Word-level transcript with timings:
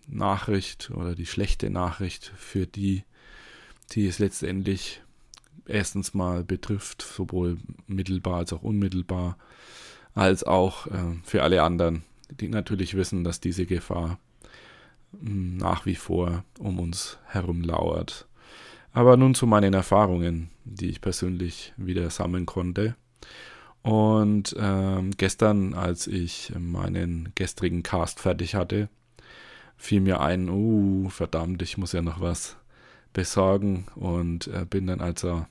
Nachricht 0.09 0.91
oder 0.91 1.15
die 1.15 1.27
schlechte 1.27 1.71
Nachricht 1.71 2.33
für 2.37 2.67
die, 2.67 3.05
die 3.93 4.07
es 4.07 4.19
letztendlich 4.19 5.03
erstens 5.67 6.15
mal 6.15 6.45
betrifft, 6.45 7.03
sowohl 7.03 7.59
mittelbar 7.87 8.39
als 8.39 8.53
auch 8.53 8.63
unmittelbar, 8.63 9.37
als 10.15 10.45
auch 10.45 10.87
äh, 10.87 11.17
für 11.25 11.43
alle 11.43 11.63
anderen, 11.63 12.05
die 12.31 12.49
natürlich 12.49 12.95
wissen, 12.95 13.25
dass 13.25 13.41
diese 13.41 13.67
Gefahr 13.67 14.19
mh, 15.13 15.21
hm, 15.21 15.57
nach 15.57 15.87
wie 15.87 15.97
vor 15.97 16.45
um 16.59 16.79
uns 16.79 17.19
herum 17.27 17.63
lauert. 17.63 18.27
Aber 18.93 19.17
nun 19.17 19.35
zu 19.35 19.47
meinen 19.47 19.75
Erfahrungen, 19.75 20.51
die 20.65 20.89
ich 20.89 21.01
persönlich 21.01 21.75
wieder 21.77 22.11
sammeln 22.11 22.47
konnte. 22.47 22.95
Und 23.83 24.55
ähm, 24.59 25.11
gestern, 25.17 25.75
als 25.75 26.07
ich 26.07 26.53
meinen 26.57 27.33
gestrigen 27.35 27.83
Cast 27.83 28.21
fertig 28.21 28.55
hatte, 28.55 28.89
fiel 29.77 30.01
mir 30.01 30.21
ein, 30.21 30.49
uh, 30.49 31.09
verdammt, 31.11 31.63
ich 31.63 31.79
muss 31.79 31.93
ja 31.93 32.03
noch 32.03 32.21
was 32.21 32.57
besorgen 33.13 33.87
und 33.95 34.49
äh, 34.49 34.65
bin 34.69 34.87
dann 34.87 35.01
also 35.01 35.47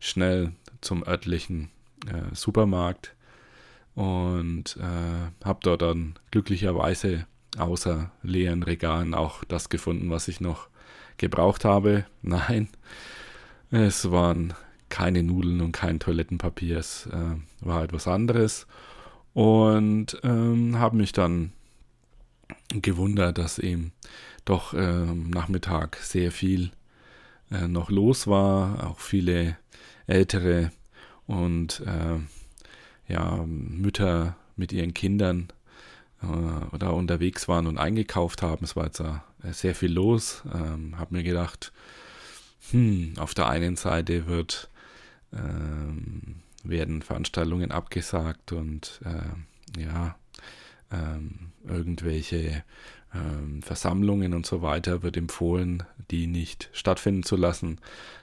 schnell 0.00 0.52
zum 0.80 1.06
örtlichen 1.06 1.70
äh, 2.06 2.34
Supermarkt 2.34 3.14
und 3.94 4.76
äh, 4.76 5.44
habe 5.44 5.60
dort 5.62 5.82
dann 5.82 6.18
glücklicherweise 6.30 7.26
außer 7.56 8.10
leeren 8.22 8.62
Regalen 8.62 9.14
auch 9.14 9.44
das 9.44 9.68
gefunden, 9.68 10.10
was 10.10 10.28
ich 10.28 10.40
noch 10.40 10.68
gebraucht 11.16 11.64
habe. 11.64 12.04
Nein, 12.22 12.68
es 13.70 14.10
waren 14.10 14.54
keine 14.88 15.22
Nudeln 15.22 15.60
und 15.60 15.72
kein 15.72 15.98
Toilettenpapier, 15.98 16.78
es 16.78 17.06
äh, 17.06 17.36
war 17.60 17.82
etwas 17.82 18.06
anderes 18.06 18.66
und 19.32 20.18
ähm, 20.22 20.78
habe 20.78 20.96
mich 20.96 21.12
dann 21.12 21.52
gewundert, 22.68 23.38
dass 23.38 23.58
eben 23.58 23.92
doch 24.44 24.74
am 24.74 25.30
Nachmittag 25.30 25.96
sehr 25.96 26.30
viel 26.30 26.70
äh, 27.50 27.68
noch 27.68 27.90
los 27.90 28.26
war, 28.26 28.86
auch 28.86 29.00
viele 29.00 29.56
ältere 30.06 30.72
und 31.26 31.80
äh, 31.80 33.12
ja, 33.12 33.44
Mütter 33.46 34.36
mit 34.56 34.72
ihren 34.72 34.94
Kindern 34.94 35.48
äh, 36.22 36.26
oder 36.74 36.94
unterwegs 36.94 37.48
waren 37.48 37.66
und 37.66 37.78
eingekauft 37.78 38.42
haben. 38.42 38.64
Es 38.64 38.76
war 38.76 38.86
jetzt 38.86 39.00
äh, 39.00 39.20
sehr 39.52 39.74
viel 39.74 39.92
los. 39.92 40.42
Ähm, 40.52 40.98
habe 40.98 41.14
mir 41.14 41.22
gedacht, 41.22 41.72
hm, 42.70 43.14
auf 43.18 43.34
der 43.34 43.48
einen 43.48 43.76
Seite 43.76 44.26
wird, 44.26 44.68
ähm, 45.32 46.42
werden 46.64 47.02
Veranstaltungen 47.02 47.70
abgesagt 47.70 48.52
und 48.52 49.00
äh, 49.04 49.80
ja, 49.80 50.16
ähm, 50.92 51.52
irgendwelche 51.64 52.64
ähm, 53.14 53.62
Versammlungen 53.62 54.34
und 54.34 54.46
so 54.46 54.62
weiter 54.62 55.02
wird 55.02 55.16
empfohlen, 55.16 55.82
die 56.10 56.26
nicht 56.26 56.70
stattfinden 56.72 57.22
zu 57.22 57.36
lassen, 57.36 57.80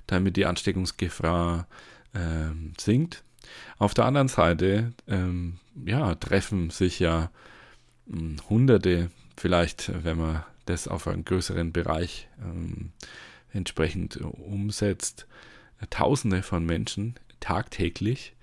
damit 0.08 0.38
die 0.38 0.46
Ansteckungsgefahr 0.46 1.68
ähm, 2.14 2.74
sinkt. 2.80 3.24
Auf 3.78 3.94
der 3.94 4.06
anderen 4.06 4.28
Seite, 4.30 4.94
ähm, 5.08 5.60
ja, 5.86 6.16
treffen 6.16 6.70
sich 6.70 7.00
ja 7.00 7.32
hm, 8.10 8.38
Hunderte, 8.50 9.10
vielleicht, 9.38 9.92
wenn 10.04 10.18
man 10.18 10.44
das 10.66 10.88
auf 10.88 11.08
einen 11.08 11.26
größeren 11.26 11.74
Bereich 11.74 12.28
ähm, 12.42 12.92
entsprechend 13.52 14.18
umsetzt, 14.18 15.28
Tausende 15.90 16.44
von 16.44 16.66
Menschen 16.66 17.16
tagtäglich 17.42 18.36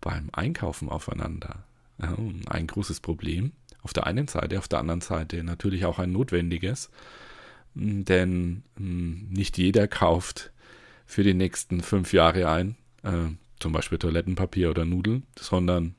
beim 0.00 0.30
Einkaufen 0.32 0.88
aufeinander. 0.88 1.64
Ein 1.98 2.66
großes 2.66 3.00
Problem 3.00 3.52
auf 3.82 3.92
der 3.92 4.06
einen 4.06 4.28
Seite, 4.28 4.58
auf 4.58 4.68
der 4.68 4.80
anderen 4.80 5.00
Seite 5.00 5.42
natürlich 5.42 5.84
auch 5.84 5.98
ein 5.98 6.12
notwendiges, 6.12 6.90
denn 7.74 8.62
nicht 8.76 9.58
jeder 9.58 9.88
kauft 9.88 10.52
für 11.06 11.22
die 11.22 11.34
nächsten 11.34 11.80
fünf 11.80 12.12
Jahre 12.12 12.50
ein, 12.50 12.76
äh, 13.02 13.30
zum 13.60 13.72
Beispiel 13.72 13.98
Toilettenpapier 13.98 14.70
oder 14.70 14.84
Nudeln, 14.84 15.24
sondern 15.38 15.94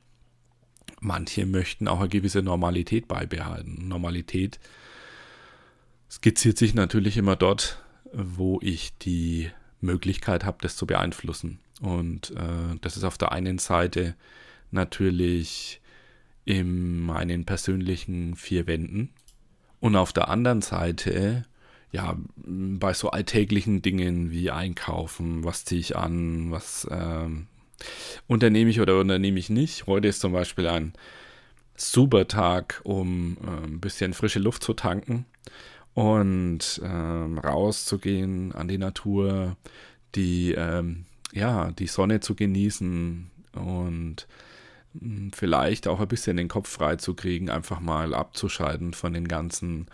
manche 1.00 1.46
möchten 1.46 1.88
auch 1.88 2.00
eine 2.00 2.08
gewisse 2.08 2.42
Normalität 2.42 3.08
beibehalten. 3.08 3.88
Normalität 3.88 4.60
skizziert 6.10 6.58
sich 6.58 6.74
natürlich 6.74 7.16
immer 7.16 7.36
dort, 7.36 7.82
wo 8.12 8.60
ich 8.62 8.96
die 8.98 9.50
Möglichkeit 9.80 10.44
habe, 10.44 10.58
das 10.60 10.76
zu 10.76 10.86
beeinflussen. 10.86 11.58
Und 11.80 12.30
äh, 12.32 12.76
das 12.80 12.96
ist 12.96 13.04
auf 13.04 13.18
der 13.18 13.32
einen 13.32 13.58
Seite 13.58 14.14
natürlich 14.70 15.80
in 16.44 17.00
meinen 17.00 17.44
persönlichen 17.44 18.34
vier 18.34 18.66
Wänden 18.66 19.10
und 19.80 19.96
auf 19.96 20.12
der 20.12 20.28
anderen 20.28 20.62
Seite 20.62 21.44
ja 21.92 22.16
bei 22.36 22.92
so 22.92 23.10
alltäglichen 23.10 23.82
Dingen 23.82 24.30
wie 24.30 24.50
Einkaufen, 24.50 25.44
was 25.44 25.64
ziehe 25.64 25.80
ich 25.80 25.96
an, 25.96 26.50
was 26.50 26.86
ähm, 26.90 27.46
unternehme 28.26 28.70
ich 28.70 28.80
oder 28.80 29.00
unternehme 29.00 29.38
ich 29.38 29.50
nicht. 29.50 29.86
Heute 29.86 30.08
ist 30.08 30.20
zum 30.20 30.32
Beispiel 30.32 30.68
ein 30.68 30.92
super 31.76 32.28
Tag, 32.28 32.80
um 32.84 33.38
äh, 33.42 33.66
ein 33.66 33.80
bisschen 33.80 34.12
frische 34.12 34.38
Luft 34.38 34.62
zu 34.62 34.74
tanken 34.74 35.26
und 35.94 36.80
ähm, 36.84 37.38
rauszugehen 37.38 38.52
an 38.52 38.68
die 38.68 38.78
Natur, 38.78 39.56
die 40.14 40.52
ähm, 40.52 41.06
ja 41.32 41.72
die 41.72 41.86
Sonne 41.86 42.20
zu 42.20 42.34
genießen 42.34 43.30
und 43.54 44.26
vielleicht 45.32 45.86
auch 45.86 46.00
ein 46.00 46.08
bisschen 46.08 46.36
den 46.36 46.48
Kopf 46.48 46.68
frei 46.68 46.96
zu 46.96 47.14
kriegen, 47.14 47.50
einfach 47.50 47.80
mal 47.80 48.14
abzuschalten 48.14 48.92
von 48.92 49.12
den 49.12 49.28
ganzen 49.28 49.86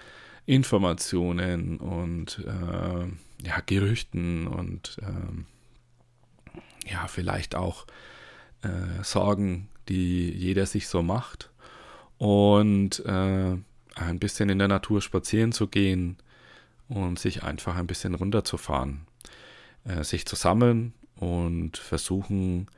Informationen 0.47 1.79
und 1.79 2.45
äh, 2.47 3.47
ja, 3.47 3.61
Gerüchten 3.67 4.47
und 4.47 4.99
äh, 5.03 6.91
ja, 6.91 7.09
vielleicht 7.09 7.55
auch 7.55 7.87
äh, 8.63 9.03
Sorgen, 9.03 9.69
die 9.89 10.31
jeder 10.31 10.67
sich 10.67 10.89
so 10.89 11.03
macht. 11.03 11.51
Und 12.19 13.05
äh, 13.05 13.57
ein 13.95 14.19
bisschen 14.19 14.49
in 14.49 14.59
der 14.59 14.69
Natur 14.69 15.03
spazieren 15.03 15.53
zu 15.53 15.67
gehen 15.67 16.17
und 16.89 17.19
sich 17.19 17.43
einfach 17.43 17.77
ein 17.77 17.87
bisschen 17.87 18.15
runterzufahren. 18.15 19.07
Äh, 19.85 20.05
sich 20.05 20.27
zu 20.27 20.37
sammeln 20.37 20.95
und 21.17 21.77
versuchen, 21.77 22.69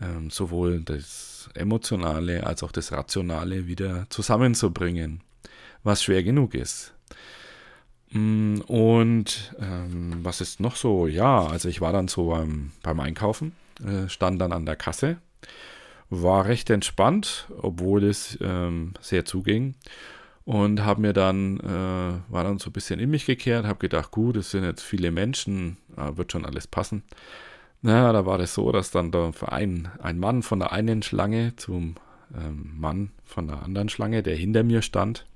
ähm, 0.00 0.30
sowohl 0.30 0.80
das 0.80 1.50
Emotionale 1.54 2.46
als 2.46 2.62
auch 2.62 2.72
das 2.72 2.92
Rationale 2.92 3.66
wieder 3.66 4.06
zusammenzubringen, 4.10 5.22
was 5.82 6.02
schwer 6.02 6.22
genug 6.22 6.54
ist. 6.54 6.94
Mm, 8.10 8.60
und 8.66 9.54
ähm, 9.60 10.20
was 10.22 10.40
ist 10.40 10.60
noch 10.60 10.76
so? 10.76 11.06
Ja, 11.06 11.46
also 11.46 11.68
ich 11.68 11.80
war 11.80 11.92
dann 11.92 12.08
so 12.08 12.28
beim, 12.30 12.72
beim 12.82 13.00
Einkaufen, 13.00 13.52
äh, 13.84 14.08
stand 14.08 14.40
dann 14.40 14.52
an 14.52 14.66
der 14.66 14.76
Kasse, 14.76 15.18
war 16.10 16.46
recht 16.46 16.70
entspannt, 16.70 17.48
obwohl 17.58 18.04
es 18.04 18.38
ähm, 18.40 18.94
sehr 19.00 19.24
zuging. 19.24 19.74
Und 20.44 20.82
habe 20.82 21.02
mir 21.02 21.12
dann, 21.12 21.60
äh, 21.60 22.32
war 22.32 22.42
dann 22.42 22.58
so 22.58 22.70
ein 22.70 22.72
bisschen 22.72 23.00
in 23.00 23.10
mich 23.10 23.26
gekehrt, 23.26 23.66
habe 23.66 23.78
gedacht, 23.80 24.10
gut, 24.10 24.34
es 24.34 24.50
sind 24.50 24.64
jetzt 24.64 24.82
viele 24.82 25.10
Menschen, 25.10 25.76
äh, 25.98 26.16
wird 26.16 26.32
schon 26.32 26.46
alles 26.46 26.66
passen. 26.66 27.02
Naja, 27.80 28.12
da 28.12 28.26
war 28.26 28.38
das 28.38 28.54
so, 28.54 28.72
dass 28.72 28.90
dann 28.90 29.12
der 29.12 29.32
Verein, 29.32 29.88
ein 30.00 30.18
Mann 30.18 30.42
von 30.42 30.58
der 30.58 30.72
einen 30.72 31.02
Schlange 31.02 31.54
zum 31.56 31.94
ähm, 32.34 32.72
Mann 32.76 33.12
von 33.24 33.46
der 33.46 33.62
anderen 33.62 33.88
Schlange, 33.88 34.22
der 34.22 34.36
hinter 34.36 34.64
mir 34.64 34.82
stand, 34.82 35.26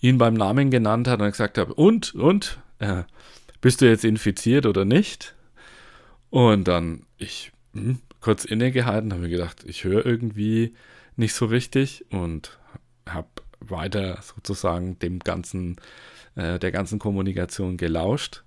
ihn 0.00 0.18
beim 0.18 0.34
Namen 0.34 0.70
genannt 0.70 1.08
hat 1.08 1.20
und 1.20 1.30
gesagt 1.30 1.58
hat, 1.58 1.70
und, 1.70 2.14
und, 2.14 2.60
äh, 2.78 3.02
bist 3.60 3.80
du 3.80 3.86
jetzt 3.86 4.04
infiziert 4.04 4.64
oder 4.64 4.84
nicht? 4.84 5.34
Und 6.30 6.68
dann 6.68 7.04
ich 7.18 7.52
hm, 7.74 7.98
kurz 8.20 8.44
innegehalten, 8.44 9.12
habe 9.12 9.22
mir 9.22 9.28
gedacht, 9.28 9.64
ich 9.66 9.84
höre 9.84 10.04
irgendwie 10.04 10.74
nicht 11.16 11.34
so 11.34 11.46
richtig 11.46 12.04
und 12.10 12.58
habe 13.08 13.28
weiter 13.60 14.18
sozusagen 14.22 14.98
dem 14.98 15.18
ganzen, 15.18 15.76
äh, 16.34 16.58
der 16.58 16.72
ganzen 16.72 16.98
Kommunikation 16.98 17.76
gelauscht. 17.76 18.42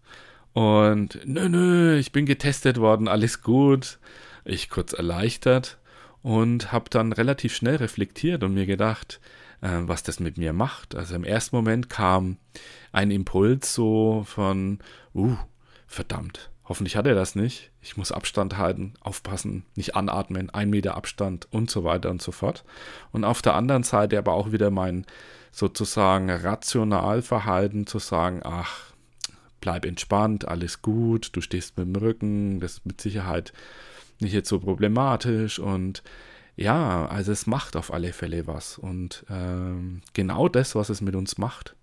Und 0.54 1.20
nö, 1.26 1.50
nö, 1.50 1.98
ich 1.98 2.12
bin 2.12 2.26
getestet 2.26 2.80
worden, 2.80 3.08
alles 3.08 3.42
gut. 3.42 4.00
Ich 4.46 4.70
kurz 4.70 4.94
erleichtert 4.94 5.78
und 6.22 6.72
habe 6.72 6.90
dann 6.90 7.12
relativ 7.12 7.56
schnell 7.56 7.78
reflektiert 7.78 8.44
und 8.44 8.54
mir 8.54 8.66
gedacht, 8.66 9.20
äh, 9.62 9.70
was 9.82 10.04
das 10.04 10.20
mit 10.20 10.38
mir 10.38 10.54
macht. 10.54 10.96
Also 10.96 11.16
im 11.16 11.24
ersten 11.24 11.56
Moment 11.56 11.90
kam 11.90 12.38
ein 12.92 13.12
Impuls 13.12 13.74
so 13.74 14.24
von, 14.28 14.80
uh, 15.16 15.36
verdammt, 15.88 16.52
hoffentlich 16.66 16.96
hat 16.96 17.08
er 17.08 17.16
das 17.16 17.36
nicht. 17.36 17.72
Ich 17.82 17.98
muss 17.98 18.12
Abstand 18.12 18.58
halten, 18.58 18.94
aufpassen, 19.02 19.66
nicht 19.76 19.96
anatmen, 19.96 20.50
ein 20.50 20.70
Meter 20.70 20.96
Abstand 20.96 21.48
und 21.52 21.72
so 21.72 21.84
weiter 21.84 22.10
und 22.10 22.22
so 22.22 22.32
fort. 22.32 22.64
Und 23.12 23.24
auf 23.24 23.42
der 23.42 23.56
anderen 23.56 23.84
Seite 23.84 24.18
aber 24.18 24.34
auch 24.34 24.52
wieder 24.52 24.72
mein 24.72 25.06
sozusagen 25.52 26.30
Rationalverhalten 26.30 27.86
zu 27.86 28.00
sagen, 28.00 28.42
ach, 28.44 28.93
bleib 29.64 29.86
entspannt, 29.86 30.46
alles 30.46 30.82
gut, 30.82 31.30
du 31.32 31.40
stehst 31.40 31.78
mit 31.78 31.88
dem 31.88 31.96
Rücken, 31.96 32.60
das 32.60 32.74
ist 32.74 32.86
mit 32.86 33.00
Sicherheit 33.00 33.54
nicht 34.20 34.34
jetzt 34.34 34.50
so 34.50 34.60
problematisch 34.60 35.58
und 35.58 36.04
ja, 36.58 37.06
also 37.08 37.32
es 37.32 37.48
macht 37.48 37.78
auf 37.78 37.94
alle 37.94 38.12
Fälle 38.12 38.46
was. 38.46 38.78
Und 38.78 39.26
ähm, 39.30 40.02
genau 40.12 40.50
das, 40.50 40.76
was 40.76 40.90
es 40.90 41.00
mit 41.00 41.16
uns 41.16 41.38
macht, 41.38 41.78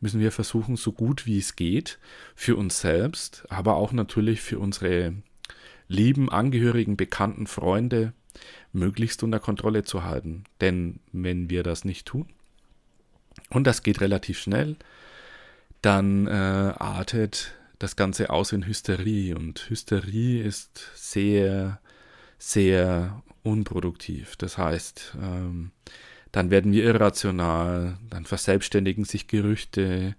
müssen 0.00 0.20
wir 0.20 0.30
versuchen, 0.30 0.76
so 0.76 0.92
gut 0.92 1.24
wie 1.24 1.38
es 1.38 1.56
geht, 1.56 1.98
für 2.36 2.56
uns 2.56 2.80
selbst, 2.82 3.44
aber 3.48 3.76
auch 3.76 3.92
natürlich 3.92 4.42
für 4.42 4.58
unsere 4.58 5.14
lieben 5.88 6.30
Angehörigen, 6.30 6.98
Bekannten, 6.98 7.46
Freunde, 7.46 8.12
möglichst 8.74 9.22
unter 9.22 9.40
Kontrolle 9.40 9.84
zu 9.84 10.04
halten. 10.04 10.44
Denn 10.60 11.00
wenn 11.12 11.48
wir 11.48 11.62
das 11.62 11.86
nicht 11.86 12.06
tun, 12.06 12.28
und 13.48 13.66
das 13.66 13.82
geht 13.82 14.02
relativ 14.02 14.38
schnell, 14.38 14.76
dann 15.82 16.26
äh, 16.26 16.30
artet 16.30 17.54
das 17.78 17.96
Ganze 17.96 18.30
aus 18.30 18.52
in 18.52 18.66
Hysterie. 18.66 19.34
Und 19.34 19.68
Hysterie 19.68 20.42
ist 20.42 20.90
sehr, 20.94 21.80
sehr 22.38 23.22
unproduktiv. 23.42 24.36
Das 24.36 24.56
heißt, 24.56 25.16
ähm, 25.20 25.72
dann 26.30 26.50
werden 26.50 26.72
wir 26.72 26.84
irrational, 26.84 27.98
dann 28.08 28.24
verselbstständigen 28.24 29.04
sich 29.04 29.26
Gerüchte 29.26 30.14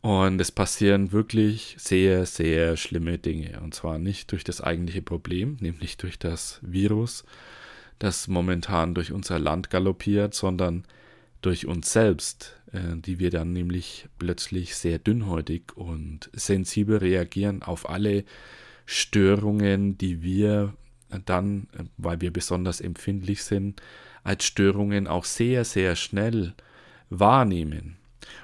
und 0.00 0.40
es 0.40 0.52
passieren 0.52 1.12
wirklich 1.12 1.76
sehr, 1.78 2.26
sehr 2.26 2.76
schlimme 2.76 3.18
Dinge. 3.18 3.60
Und 3.60 3.74
zwar 3.74 3.98
nicht 3.98 4.32
durch 4.32 4.44
das 4.44 4.60
eigentliche 4.60 5.02
Problem, 5.02 5.56
nämlich 5.60 5.96
durch 5.96 6.18
das 6.18 6.58
Virus, 6.62 7.24
das 7.98 8.28
momentan 8.28 8.94
durch 8.94 9.12
unser 9.12 9.38
Land 9.38 9.70
galoppiert, 9.70 10.34
sondern 10.34 10.84
durch 11.42 11.66
uns 11.66 11.92
selbst, 11.92 12.55
die 12.72 13.18
wir 13.18 13.30
dann 13.30 13.52
nämlich 13.52 14.08
plötzlich 14.18 14.74
sehr 14.74 14.98
dünnhäutig 14.98 15.76
und 15.76 16.30
sensibel 16.32 16.98
reagieren 16.98 17.62
auf 17.62 17.88
alle 17.88 18.24
Störungen, 18.86 19.98
die 19.98 20.22
wir 20.22 20.74
dann, 21.24 21.68
äh, 21.76 21.84
weil 21.96 22.20
wir 22.20 22.32
besonders 22.32 22.80
empfindlich 22.80 23.44
sind, 23.44 23.82
als 24.24 24.44
Störungen 24.44 25.06
auch 25.06 25.24
sehr, 25.24 25.64
sehr 25.64 25.96
schnell 25.96 26.54
wahrnehmen. 27.10 27.96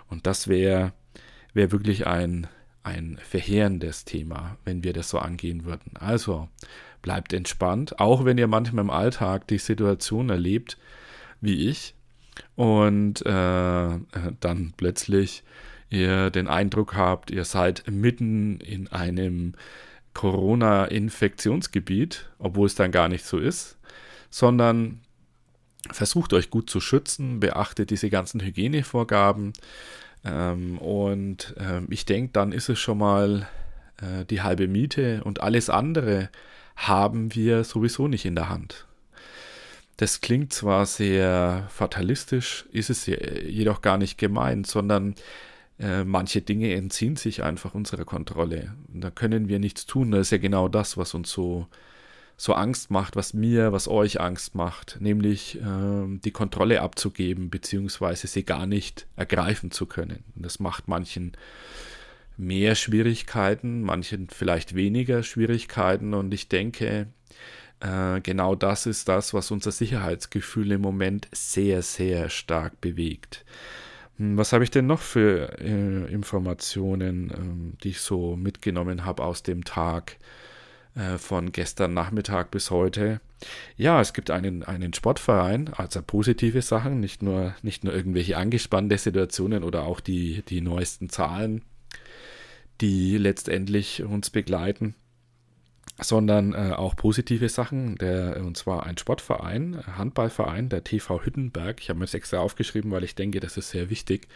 Und 0.09 0.27
das 0.27 0.47
wäre 0.49 0.93
wär 1.55 1.73
wirklich 1.73 2.07
ein, 2.07 2.47
ein 2.83 3.19
verheerendes 3.23 4.05
Thema, 4.05 4.57
wenn 4.65 4.85
wir 4.85 4.93
das 4.93 5.09
so 5.09 5.19
angehen 5.19 5.65
würden. 5.65 5.97
Also 5.97 6.49
bleibt 7.03 7.33
entspannt, 7.33 7.99
auch 7.99 8.25
wenn 8.25 8.39
ihr 8.39 8.47
manchmal 8.47 8.85
im 8.85 8.91
Alltag 8.91 9.49
die 9.49 9.59
Situation 9.59 10.31
erlebt, 10.31 10.79
wie 11.41 11.69
ich, 11.69 11.95
und 12.55 13.25
äh, 13.25 13.99
dann 14.41 14.75
plötzlich 14.77 15.43
ihr 15.91 16.31
den 16.31 16.49
Eindruck 16.49 16.95
habt, 16.95 17.31
ihr 17.31 17.45
seid 17.45 17.85
mitten 17.91 18.61
in 18.61 18.89
einem 18.89 19.55
Corona-Infektionsgebiet, 20.15 22.31
obwohl 22.39 22.67
es 22.67 22.75
dann 22.75 22.93
gar 22.93 23.09
nicht 23.09 23.25
so 23.25 23.39
ist, 23.39 23.79
sondern 24.31 25.01
versucht 25.91 26.33
euch 26.33 26.51
gut 26.51 26.71
zu 26.71 26.81
schützen, 26.81 27.41
beachtet 27.41 27.91
diese 27.91 28.09
ganzen 28.09 28.41
Hygienevorgaben 28.41 29.53
ähm, 30.25 30.79
und 30.79 31.55
ähm, 31.59 31.87
ich 31.91 32.07
denke, 32.07 32.33
dann 32.33 32.53
ist 32.53 32.69
es 32.69 32.79
schon 32.79 32.99
mal 32.99 33.49
äh, 33.99 34.25
die 34.25 34.43
halbe 34.43 34.69
Miete 34.69 35.23
und 35.25 35.41
alles 35.41 35.71
andere 35.71 36.31
haben 36.77 37.35
wir 37.35 37.65
sowieso 37.65 38.09
nicht 38.09 38.25
in 38.25 38.35
der 38.35 38.49
Hand. 38.49 38.87
Das 40.03 40.21
klingt 40.21 40.53
zwar 40.53 40.85
sehr 40.85 41.69
fatalistisch, 41.71 42.67
ist 42.73 42.91
es 42.91 43.07
jedoch 43.07 43.83
gar 43.83 43.99
nicht 43.99 44.19
gemeint, 44.19 44.67
sondern 44.67 45.15
äh, 45.79 46.03
manche 46.03 46.43
Dinge 46.43 46.75
entziehen 46.75 47.15
sich 47.15 47.45
einfach 47.45 47.73
unserer 47.73 48.05
Kontrolle. 48.05 48.75
Da 48.89 49.13
können 49.13 49.47
wir 49.47 49.61
nichts 49.61 49.87
tun. 49.87 50.11
Das 50.11 50.23
ist 50.23 50.31
ja 50.33 50.39
genau 50.39 50.67
das, 50.67 50.97
was 50.97 51.15
uns 51.15 51.31
so, 51.31 51.69
so 52.37 52.53
Angst 52.55 52.91
macht, 52.91 53.15
was 53.15 53.33
mir, 53.33 53.71
was 53.71 53.87
euch 53.87 54.21
Angst 54.21 54.57
macht, 54.57 54.97
nämlich 54.99 55.61
äh, 55.61 56.19
die 56.25 56.33
Kontrolle 56.33 56.83
abzugeben, 56.83 57.49
beziehungsweise 57.49 58.27
sie 58.27 58.43
gar 58.43 58.67
nicht 58.67 59.07
ergreifen 59.15 59.71
zu 59.71 59.87
können. 59.87 60.25
Und 60.35 60.45
das 60.45 60.59
macht 60.59 60.89
manchen 60.89 61.31
mehr 62.37 62.75
Schwierigkeiten, 62.75 63.83
manchen 63.83 64.29
vielleicht 64.31 64.75
weniger 64.75 65.23
Schwierigkeiten. 65.23 66.13
Und 66.13 66.35
ich 66.35 66.49
denke, 66.49 67.07
äh, 67.83 68.21
genau 68.21 68.55
das 68.55 68.87
ist 68.87 69.09
das, 69.09 69.35
was 69.35 69.51
unser 69.51 69.73
Sicherheitsgefühl 69.73 70.71
im 70.73 70.81
Moment 70.81 71.29
sehr, 71.33 71.83
sehr 71.83 72.29
stark 72.29 72.81
bewegt. 72.81 73.45
Hm, 74.19 74.37
was 74.37 74.53
habe 74.53 74.63
ich 74.63 74.71
denn 74.71 74.87
noch 74.87 75.01
für 75.01 75.59
äh, 75.59 76.13
Informationen, 76.13 77.33
ähm, 77.37 77.73
die 77.83 77.91
ich 77.91 78.01
so 78.01 78.37
mitgenommen 78.37 79.05
habe 79.05 79.25
aus 79.25 79.43
dem 79.43 79.65
Tag 79.65 80.17
äh, 80.95 81.19
von 81.19 81.51
gestern 81.51 81.93
Nachmittag 81.93 82.53
bis 82.53 82.71
heute? 82.71 83.21
Ja, 83.77 84.01
es 84.01 84.13
gibt 84.13 84.31
einen, 84.31 84.63
einen 84.63 84.93
Sportverein, 84.95 85.71
also 85.75 86.03
positive 86.03 86.63
Sachen, 86.63 87.01
nicht 87.01 87.21
nur, 87.21 87.57
nicht 87.63 87.83
nur 87.83 87.93
irgendwelche 87.93 88.37
angespannte 88.37 88.97
Situationen 88.97 89.65
oder 89.65 89.83
auch 89.83 89.99
die, 89.99 90.43
die 90.49 90.61
neuesten 90.61 91.09
Zahlen, 91.09 91.63
die 92.81 93.19
letztendlich 93.19 94.05
uns 94.05 94.31
begleiten 94.31 94.95
sondern 96.01 96.55
äh, 96.55 96.73
auch 96.73 96.97
positive 96.97 97.49
Sachen. 97.49 97.97
Der, 97.97 98.41
und 98.41 98.57
zwar 98.57 98.85
ein 98.87 98.99
Sportverein, 98.99 99.83
Handballverein, 99.97 100.69
der 100.69 100.85
TV 100.85 101.25
Hüttenberg. 101.25 101.81
Ich 101.81 101.89
habe 101.89 101.99
mir 101.99 102.07
das 102.07 102.15
extra 102.15 102.39
aufgeschrieben, 102.39 102.91
weil 102.91 103.05
ich 103.05 103.15
denke, 103.15 103.41
das 103.41 103.57
ist 103.57 103.71
sehr 103.71 103.91
wichtig, 103.91 104.29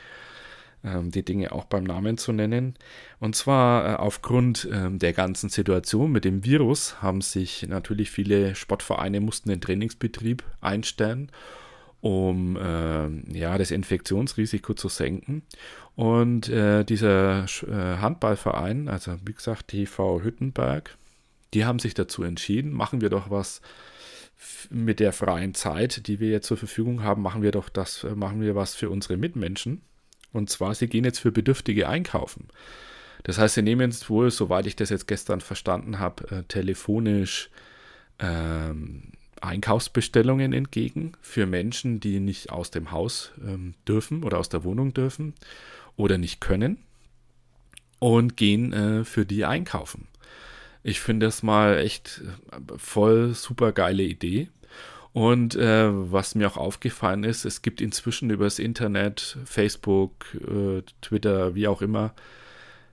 ähm, 0.85 1.11
die 1.11 1.25
Dinge 1.25 1.53
auch 1.53 1.65
beim 1.65 1.85
Namen 1.85 2.19
zu 2.19 2.33
nennen. 2.33 2.75
Und 3.21 3.37
zwar 3.37 3.95
äh, 3.95 3.97
aufgrund 3.97 4.67
äh, 4.67 4.91
der 4.91 5.12
ganzen 5.12 5.49
Situation 5.49 6.12
mit 6.12 6.25
dem 6.25 6.45
Virus 6.45 7.03
haben 7.03 7.21
sich 7.21 7.67
natürlich 7.69 8.11
viele 8.11 8.55
Sportvereine 8.55 9.21
mussten 9.21 9.49
den 9.49 9.61
Trainingsbetrieb 9.61 10.45
einstellen 10.61 11.31
um 12.03 12.57
äh, 12.57 13.09
ja, 13.37 13.59
das 13.59 13.73
Infektionsrisiko 13.73 14.75
zu 14.75 14.88
senken. 14.88 15.43
Und 15.97 16.49
äh, 16.49 16.85
dieser 16.85 17.47
äh, 17.67 17.97
Handballverein, 17.99 18.88
also 18.88 19.17
wie 19.25 19.33
gesagt 19.33 19.69
TV 19.69 20.23
Hüttenberg, 20.23 20.97
die 21.55 21.65
haben 21.65 21.79
sich 21.79 21.95
dazu 21.95 22.23
entschieden, 22.23 22.73
machen 22.73 23.00
wir 23.00 23.11
doch 23.11 23.31
was 23.31 23.61
mit 24.71 25.00
der 25.00 25.12
freien 25.12 25.55
Zeit, 25.55 26.07
die 26.07 26.21
wir 26.21 26.31
jetzt 26.31 26.47
zur 26.47 26.57
Verfügung 26.57 27.03
haben, 27.03 27.23
machen 27.23 27.43
wir 27.43 27.53
doch 27.53 27.69
das, 27.69 28.05
äh, 28.05 28.15
machen 28.15 28.41
wir 28.41 28.55
was 28.55 28.75
für 28.75 28.91
unsere 28.91 29.17
Mitmenschen. 29.17 29.81
Und 30.33 30.50
zwar, 30.50 30.75
sie 30.75 30.88
gehen 30.88 31.05
jetzt 31.05 31.21
für 31.21 31.33
Bedürftige 31.33 31.88
einkaufen. 31.88 32.49
Das 33.23 33.38
heißt, 33.38 33.55
sie 33.55 33.62
nehmen 33.62 33.91
jetzt 33.91 34.11
wohl, 34.11 34.31
soweit 34.31 34.67
ich 34.67 34.76
das 34.76 34.91
jetzt 34.91 35.09
gestern 35.09 35.41
verstanden 35.41 35.99
habe, 35.99 36.31
äh, 36.31 36.43
telefonisch 36.45 37.50
ähm, 38.19 39.12
Einkaufsbestellungen 39.41 40.53
entgegen 40.53 41.12
für 41.21 41.47
Menschen, 41.47 42.00
die 42.00 42.21
nicht 42.21 42.50
aus 42.50 42.71
dem 42.71 42.91
Haus 42.91 43.33
ähm, 43.43 43.75
dürfen 43.88 44.23
oder 44.23 44.38
aus 44.38 44.49
der 44.49 44.65
Wohnung 44.65 44.95
dürfen 44.95 45.35
oder 45.97 46.19
nicht 46.19 46.41
können 46.41 46.79
und 47.99 48.37
gehen 48.37 48.73
äh, 48.73 49.05
für 49.05 49.26
die 49.26 49.45
einkaufen. 49.45 50.07
Ich 50.87 51.00
finde 51.00 51.26
das 51.26 51.43
mal 51.43 51.78
echt 51.78 52.23
äh, 52.52 52.61
voll 52.76 53.35
super 53.35 53.73
geile 53.73 54.05
Idee. 54.05 54.50
Und 55.12 55.57
äh, 55.57 55.88
was 55.90 56.37
mir 56.37 56.47
auch 56.47 56.57
aufgefallen 56.57 57.25
ist, 57.25 57.45
es 57.45 57.61
gibt 57.61 57.81
inzwischen 57.81 58.31
übers 58.31 58.61
Internet, 58.61 59.37
Facebook, 59.47 60.26
äh, 60.35 60.83
Twitter, 61.00 61.57
wie 61.57 61.66
auch 61.66 61.83
immer, 61.83 62.14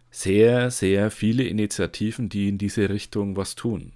sehr, 0.10 0.72
sehr 0.72 1.12
viele 1.12 1.44
Initiativen, 1.44 2.30
die 2.30 2.50
in 2.50 2.58
diese 2.58 2.90
Richtung 2.90 3.38
was 3.38 3.54
tun. 3.54 3.92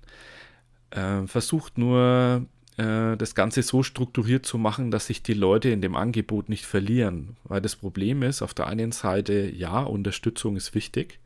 Äh, 0.92 1.26
versucht 1.26 1.80
nur, 1.80 2.46
äh, 2.78 3.18
das 3.18 3.34
Ganze 3.34 3.64
so 3.64 3.82
strukturiert 3.82 4.46
zu 4.46 4.60
machen, 4.60 4.92
dass 4.92 5.08
sich 5.08 5.24
die 5.24 5.34
Leute 5.34 5.70
in 5.70 5.82
dem 5.82 5.96
Angebot 5.96 6.50
nicht 6.50 6.68
verlieren. 6.68 7.36
Weil 7.46 7.62
das 7.62 7.76
Problem 7.76 8.22
ist, 8.22 8.44
auf 8.44 8.54
der 8.54 8.68
einen 8.68 8.92
Seite, 8.92 9.50
ja, 9.50 9.82
Unterstützung 9.82 10.56
ist 10.56 10.76
wichtig. 10.76 11.20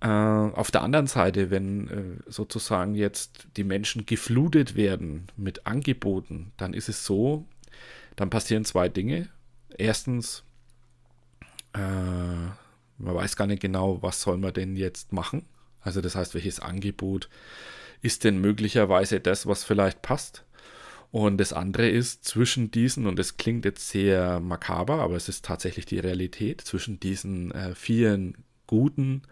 Äh, 0.00 0.06
auf 0.06 0.70
der 0.70 0.82
anderen 0.82 1.06
Seite, 1.06 1.50
wenn 1.50 1.88
äh, 1.88 2.30
sozusagen 2.30 2.94
jetzt 2.94 3.46
die 3.56 3.64
Menschen 3.64 4.06
geflutet 4.06 4.74
werden 4.74 5.26
mit 5.36 5.66
Angeboten, 5.66 6.52
dann 6.56 6.72
ist 6.72 6.88
es 6.88 7.04
so, 7.04 7.46
dann 8.16 8.30
passieren 8.30 8.64
zwei 8.64 8.88
Dinge. 8.88 9.28
Erstens, 9.76 10.42
äh, 11.74 11.80
man 11.80 13.14
weiß 13.14 13.36
gar 13.36 13.46
nicht 13.46 13.60
genau, 13.62 14.02
was 14.02 14.22
soll 14.22 14.38
man 14.38 14.54
denn 14.54 14.74
jetzt 14.76 15.12
machen. 15.12 15.44
Also 15.82 16.00
das 16.00 16.14
heißt, 16.14 16.34
welches 16.34 16.60
Angebot 16.60 17.28
ist 18.02 18.24
denn 18.24 18.40
möglicherweise 18.40 19.20
das, 19.20 19.46
was 19.46 19.64
vielleicht 19.64 20.00
passt. 20.00 20.44
Und 21.10 21.38
das 21.38 21.52
andere 21.52 21.88
ist 21.88 22.24
zwischen 22.24 22.70
diesen, 22.70 23.06
und 23.06 23.18
das 23.18 23.36
klingt 23.36 23.64
jetzt 23.64 23.88
sehr 23.88 24.40
makaber, 24.40 25.00
aber 25.00 25.16
es 25.16 25.28
ist 25.28 25.44
tatsächlich 25.44 25.84
die 25.84 25.98
Realität, 25.98 26.60
zwischen 26.60 27.00
diesen 27.00 27.50
äh, 27.50 27.74
vielen 27.74 28.44
guten 28.66 29.22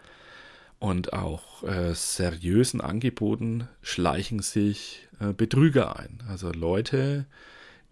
und 0.78 1.12
auch 1.12 1.62
äh, 1.64 1.94
seriösen 1.94 2.80
Angeboten 2.80 3.68
schleichen 3.82 4.40
sich 4.40 5.08
äh, 5.20 5.32
Betrüger 5.32 5.98
ein. 5.98 6.22
Also 6.28 6.52
Leute, 6.52 7.26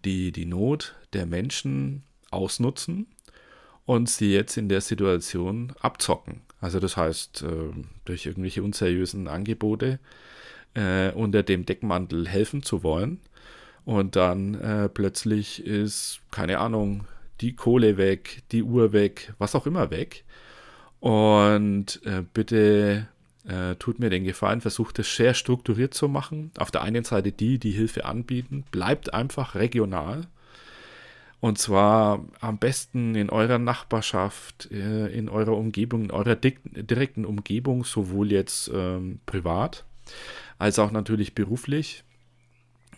die 0.05 0.31
die 0.31 0.45
Not 0.45 0.95
der 1.13 1.25
Menschen 1.25 2.03
ausnutzen 2.31 3.07
und 3.85 4.09
sie 4.09 4.33
jetzt 4.33 4.57
in 4.57 4.69
der 4.69 4.81
Situation 4.81 5.73
abzocken. 5.79 6.41
Also 6.61 6.79
das 6.79 6.97
heißt, 6.97 7.43
äh, 7.43 7.73
durch 8.05 8.25
irgendwelche 8.25 8.63
unseriösen 8.63 9.27
Angebote 9.27 9.99
äh, 10.73 11.11
unter 11.11 11.43
dem 11.43 11.65
Deckmantel 11.65 12.27
helfen 12.27 12.63
zu 12.63 12.83
wollen. 12.83 13.19
Und 13.85 14.15
dann 14.15 14.55
äh, 14.55 14.89
plötzlich 14.89 15.65
ist, 15.65 16.19
keine 16.31 16.59
Ahnung, 16.59 17.05
die 17.39 17.55
Kohle 17.55 17.97
weg, 17.97 18.43
die 18.51 18.63
Uhr 18.63 18.91
weg, 18.91 19.33
was 19.37 19.55
auch 19.55 19.65
immer 19.65 19.91
weg. 19.91 20.25
Und 20.99 22.01
äh, 22.05 22.23
bitte 22.33 23.07
äh, 23.47 23.75
tut 23.75 23.99
mir 23.99 24.09
den 24.09 24.23
Gefallen, 24.23 24.61
versucht 24.61 24.99
es 24.99 25.15
sehr 25.15 25.33
strukturiert 25.33 25.93
zu 25.93 26.07
machen. 26.07 26.51
Auf 26.57 26.71
der 26.71 26.81
einen 26.81 27.03
Seite 27.03 27.31
die, 27.31 27.59
die 27.59 27.71
Hilfe 27.71 28.05
anbieten, 28.05 28.65
bleibt 28.71 29.13
einfach 29.13 29.55
regional. 29.55 30.27
Und 31.39 31.59
zwar 31.59 32.25
am 32.41 32.57
besten 32.57 33.13
in 33.13 33.29
eurer 33.29 33.59
Nachbarschaft, 33.59 34.71
äh, 34.71 35.07
in 35.07 35.29
eurer 35.29 35.55
Umgebung, 35.55 36.05
in 36.05 36.11
eurer 36.11 36.35
direkten 36.35 37.25
Umgebung, 37.25 37.83
sowohl 37.83 38.31
jetzt 38.31 38.71
ähm, 38.73 39.19
privat 39.25 39.85
als 40.57 40.79
auch 40.79 40.91
natürlich 40.91 41.35
beruflich. 41.35 42.03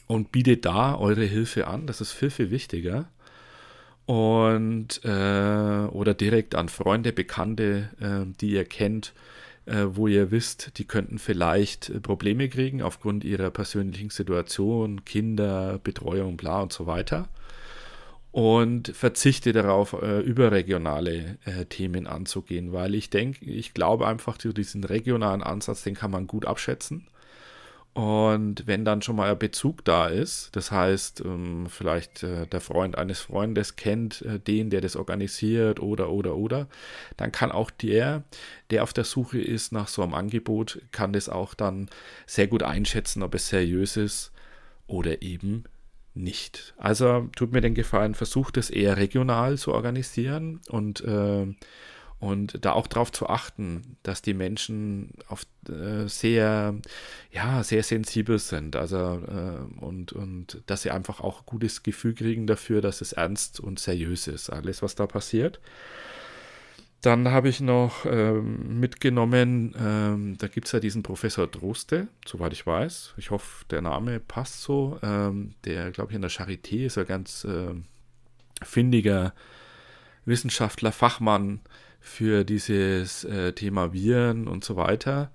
Und 0.07 0.31
bietet 0.31 0.65
da 0.65 0.95
eure 0.95 1.25
Hilfe 1.25 1.67
an. 1.67 1.85
Das 1.85 2.01
ist 2.01 2.13
viel, 2.13 2.31
viel 2.31 2.49
wichtiger 2.49 3.09
und 4.09 5.01
äh, 5.05 5.87
oder 5.91 6.15
direkt 6.15 6.55
an 6.55 6.67
Freunde, 6.67 7.13
Bekannte, 7.13 7.89
äh, 7.99 8.25
die 8.41 8.53
ihr 8.53 8.65
kennt, 8.65 9.13
äh, 9.67 9.85
wo 9.85 10.07
ihr 10.07 10.31
wisst, 10.31 10.79
die 10.79 10.85
könnten 10.85 11.19
vielleicht 11.19 11.91
äh, 11.91 11.99
Probleme 11.99 12.49
kriegen 12.49 12.81
aufgrund 12.81 13.23
ihrer 13.23 13.51
persönlichen 13.51 14.09
Situation, 14.09 15.05
Kinder, 15.05 15.79
Betreuung, 15.83 16.37
bla 16.37 16.61
und 16.63 16.73
so 16.73 16.87
weiter. 16.87 17.29
Und 18.31 18.87
verzichte 18.87 19.53
darauf, 19.53 19.93
äh, 19.93 20.21
überregionale 20.21 21.37
äh, 21.45 21.65
Themen 21.65 22.07
anzugehen, 22.07 22.73
weil 22.73 22.95
ich 22.95 23.11
denke, 23.11 23.45
ich 23.45 23.75
glaube 23.75 24.07
einfach, 24.07 24.39
diesen 24.39 24.85
regionalen 24.85 25.43
Ansatz, 25.43 25.83
den 25.83 25.93
kann 25.93 26.09
man 26.09 26.25
gut 26.25 26.47
abschätzen. 26.47 27.05
Und 27.93 28.67
wenn 28.67 28.85
dann 28.85 29.01
schon 29.01 29.15
mal 29.15 29.31
ein 29.31 29.39
Bezug 29.39 29.83
da 29.83 30.07
ist, 30.07 30.55
das 30.55 30.71
heißt, 30.71 31.21
ähm, 31.25 31.67
vielleicht 31.69 32.23
äh, 32.23 32.45
der 32.45 32.61
Freund 32.61 32.97
eines 32.97 33.19
Freundes 33.19 33.75
kennt 33.75 34.21
äh, 34.21 34.39
den, 34.39 34.69
der 34.69 34.79
das 34.81 34.95
organisiert 34.95 35.79
oder, 35.79 36.09
oder, 36.09 36.35
oder, 36.35 36.67
dann 37.17 37.31
kann 37.31 37.51
auch 37.51 37.71
der, 37.71 38.23
der 38.69 38.83
auf 38.83 38.93
der 38.93 39.03
Suche 39.03 39.41
ist 39.41 39.71
nach 39.71 39.87
so 39.87 40.03
einem 40.03 40.13
Angebot, 40.13 40.81
kann 40.91 41.13
das 41.13 41.29
auch 41.29 41.55
dann 41.55 41.89
sehr 42.27 42.47
gut 42.47 42.63
einschätzen, 42.63 43.23
ob 43.23 43.33
es 43.33 43.49
seriös 43.49 43.97
ist 43.97 44.31
oder 44.85 45.21
eben 45.23 45.63
nicht. 46.13 46.73
Also 46.77 47.27
tut 47.35 47.51
mir 47.51 47.61
den 47.61 47.73
Gefallen, 47.73 48.13
versucht 48.13 48.57
es 48.57 48.69
eher 48.69 48.97
regional 48.97 49.57
zu 49.57 49.73
organisieren 49.73 50.61
und 50.69 51.01
äh, 51.01 51.47
und 52.19 52.65
da 52.65 52.73
auch 52.73 52.87
darauf 52.87 53.11
zu 53.11 53.27
achten, 53.27 53.97
dass 54.03 54.21
die 54.21 54.33
Menschen 54.33 55.11
auf, 55.27 55.45
äh, 55.69 56.07
sehr, 56.07 56.75
ja, 57.31 57.63
sehr 57.63 57.83
sensibel 57.83 58.39
sind. 58.39 58.75
Also 58.75 58.97
äh, 58.97 59.83
und, 59.83 60.11
und 60.11 60.61
dass 60.65 60.81
sie 60.81 60.91
einfach 60.91 61.21
auch 61.21 61.45
gutes 61.45 61.81
Gefühl 61.81 62.13
kriegen 62.13 62.45
dafür, 62.45 62.81
dass 62.81 62.99
es 63.01 63.13
ernst 63.13 63.59
und 63.59 63.79
seriös 63.79 64.27
ist, 64.27 64.49
alles, 64.49 64.81
was 64.81 64.95
da 64.95 65.07
passiert. 65.07 65.61
Dann 67.01 67.29
habe 67.29 67.47
ich 67.47 67.61
noch 67.61 68.05
ähm, 68.05 68.77
mitgenommen, 68.81 69.73
ähm, 69.79 70.37
da 70.37 70.47
gibt 70.47 70.67
es 70.67 70.73
ja 70.73 70.81
diesen 70.81 71.01
Professor 71.01 71.47
Droste, 71.47 72.09
soweit 72.25 72.51
ich 72.51 72.67
weiß. 72.67 73.13
Ich 73.15 73.31
hoffe, 73.31 73.63
der 73.71 73.81
Name 73.81 74.19
passt 74.19 74.63
so. 74.63 74.99
Ähm, 75.01 75.55
der, 75.63 75.91
glaube 75.91 76.11
ich, 76.11 76.15
in 76.17 76.21
der 76.21 76.31
Charité 76.31 76.85
ist 76.85 76.97
ein 76.97 77.07
ganz 77.07 77.45
äh, 77.45 77.73
findiger 78.61 79.33
Wissenschaftler, 80.25 80.91
Fachmann, 80.91 81.61
für 81.99 82.43
dieses 82.43 83.23
äh, 83.23 83.53
Thema 83.53 83.93
Viren 83.93 84.47
und 84.47 84.63
so 84.63 84.75
weiter. 84.75 85.31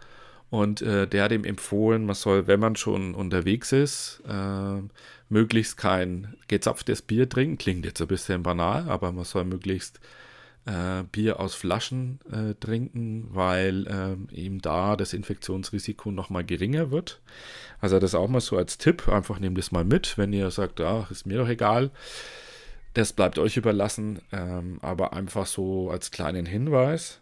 Und 0.50 0.82
äh, 0.82 1.08
der 1.08 1.24
hat 1.24 1.32
ihm 1.32 1.44
empfohlen, 1.44 2.06
man 2.06 2.14
soll, 2.14 2.46
wenn 2.46 2.60
man 2.60 2.76
schon 2.76 3.14
unterwegs 3.14 3.72
ist, 3.72 4.22
äh, 4.28 4.82
möglichst 5.28 5.76
kein 5.76 6.34
gezapftes 6.46 7.02
Bier 7.02 7.28
trinken. 7.28 7.58
Klingt 7.58 7.84
jetzt 7.84 8.00
ein 8.00 8.06
bisschen 8.06 8.42
banal, 8.42 8.88
aber 8.88 9.10
man 9.10 9.24
soll 9.24 9.44
möglichst 9.44 9.98
äh, 10.66 11.02
Bier 11.10 11.40
aus 11.40 11.54
Flaschen 11.54 12.20
äh, 12.30 12.54
trinken, 12.54 13.28
weil 13.32 13.86
ähm, 13.88 14.28
eben 14.30 14.60
da 14.60 14.96
das 14.96 15.12
Infektionsrisiko 15.12 16.10
nochmal 16.10 16.44
geringer 16.44 16.90
wird. 16.90 17.20
Also 17.80 17.98
das 17.98 18.14
auch 18.14 18.28
mal 18.28 18.40
so 18.40 18.56
als 18.56 18.78
Tipp. 18.78 19.08
Einfach 19.08 19.38
nehmt 19.40 19.58
das 19.58 19.72
mal 19.72 19.84
mit, 19.84 20.16
wenn 20.16 20.32
ihr 20.32 20.50
sagt, 20.50 20.80
ach, 20.80 21.10
ist 21.10 21.26
mir 21.26 21.38
doch 21.38 21.48
egal. 21.48 21.90
Das 22.94 23.12
bleibt 23.12 23.38
euch 23.38 23.56
überlassen, 23.56 24.20
ähm, 24.32 24.78
aber 24.80 25.12
einfach 25.12 25.46
so 25.46 25.90
als 25.90 26.10
kleinen 26.10 26.46
Hinweis. 26.46 27.20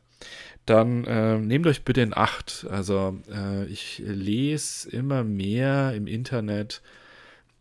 Dann 0.66 1.04
äh, 1.04 1.38
nehmt 1.38 1.66
euch 1.66 1.82
bitte 1.84 2.02
in 2.02 2.16
Acht. 2.16 2.66
Also 2.70 3.18
äh, 3.30 3.64
ich 3.66 4.00
lese 4.04 4.88
immer 4.90 5.24
mehr 5.24 5.94
im 5.94 6.06
Internet 6.06 6.82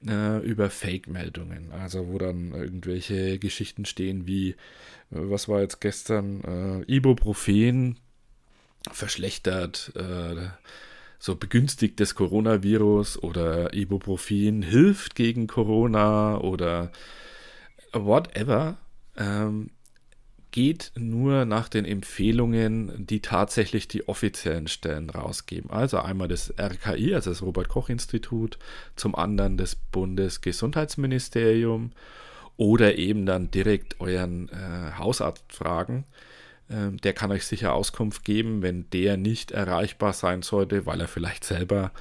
äh, 0.05 0.39
über 0.45 0.69
Fake-Meldungen. 0.69 1.71
Also 1.71 2.09
wo 2.09 2.17
dann 2.17 2.53
irgendwelche 2.53 3.39
Geschichten 3.39 3.85
stehen 3.85 4.27
wie, 4.27 4.49
äh, 4.49 4.55
was 5.09 5.47
war 5.47 5.61
jetzt 5.61 5.81
gestern, 5.81 6.83
äh, 6.87 6.93
Ibuprofen 6.93 7.97
verschlechtert, 8.91 9.93
äh, 9.95 10.49
so 11.17 11.35
begünstigt 11.35 11.99
das 11.99 12.15
Coronavirus 12.15 13.21
oder 13.21 13.73
Ibuprofen 13.73 14.63
hilft 14.63 15.15
gegen 15.15 15.47
Corona 15.47 16.39
oder 16.39 16.91
whatever, 17.93 18.77
ähm, 19.17 19.71
geht 20.51 20.91
nur 20.95 21.45
nach 21.45 21.69
den 21.69 21.85
Empfehlungen, 21.85 23.07
die 23.07 23.21
tatsächlich 23.21 23.87
die 23.87 24.07
offiziellen 24.07 24.67
Stellen 24.67 25.09
rausgeben. 25.09 25.71
Also 25.71 25.97
einmal 25.99 26.27
das 26.27 26.53
RKI, 26.59 27.15
also 27.15 27.31
das 27.31 27.41
Robert 27.41 27.69
Koch 27.69 27.89
Institut, 27.89 28.59
zum 28.95 29.15
anderen 29.15 29.57
das 29.57 29.73
Bundesgesundheitsministerium 29.75 31.91
oder 32.57 32.97
eben 32.97 33.25
dann 33.25 33.49
direkt 33.49 34.01
euren 34.01 34.49
äh, 34.49 34.91
Hausarzt 34.97 35.53
fragen. 35.53 36.03
Ähm, 36.69 36.97
der 36.97 37.13
kann 37.13 37.31
euch 37.31 37.45
sicher 37.45 37.73
Auskunft 37.73 38.25
geben, 38.25 38.61
wenn 38.61 38.89
der 38.89 39.15
nicht 39.17 39.51
erreichbar 39.51 40.11
sein 40.13 40.41
sollte, 40.41 40.85
weil 40.85 40.99
er 40.99 41.07
vielleicht 41.07 41.45
selber 41.45 41.91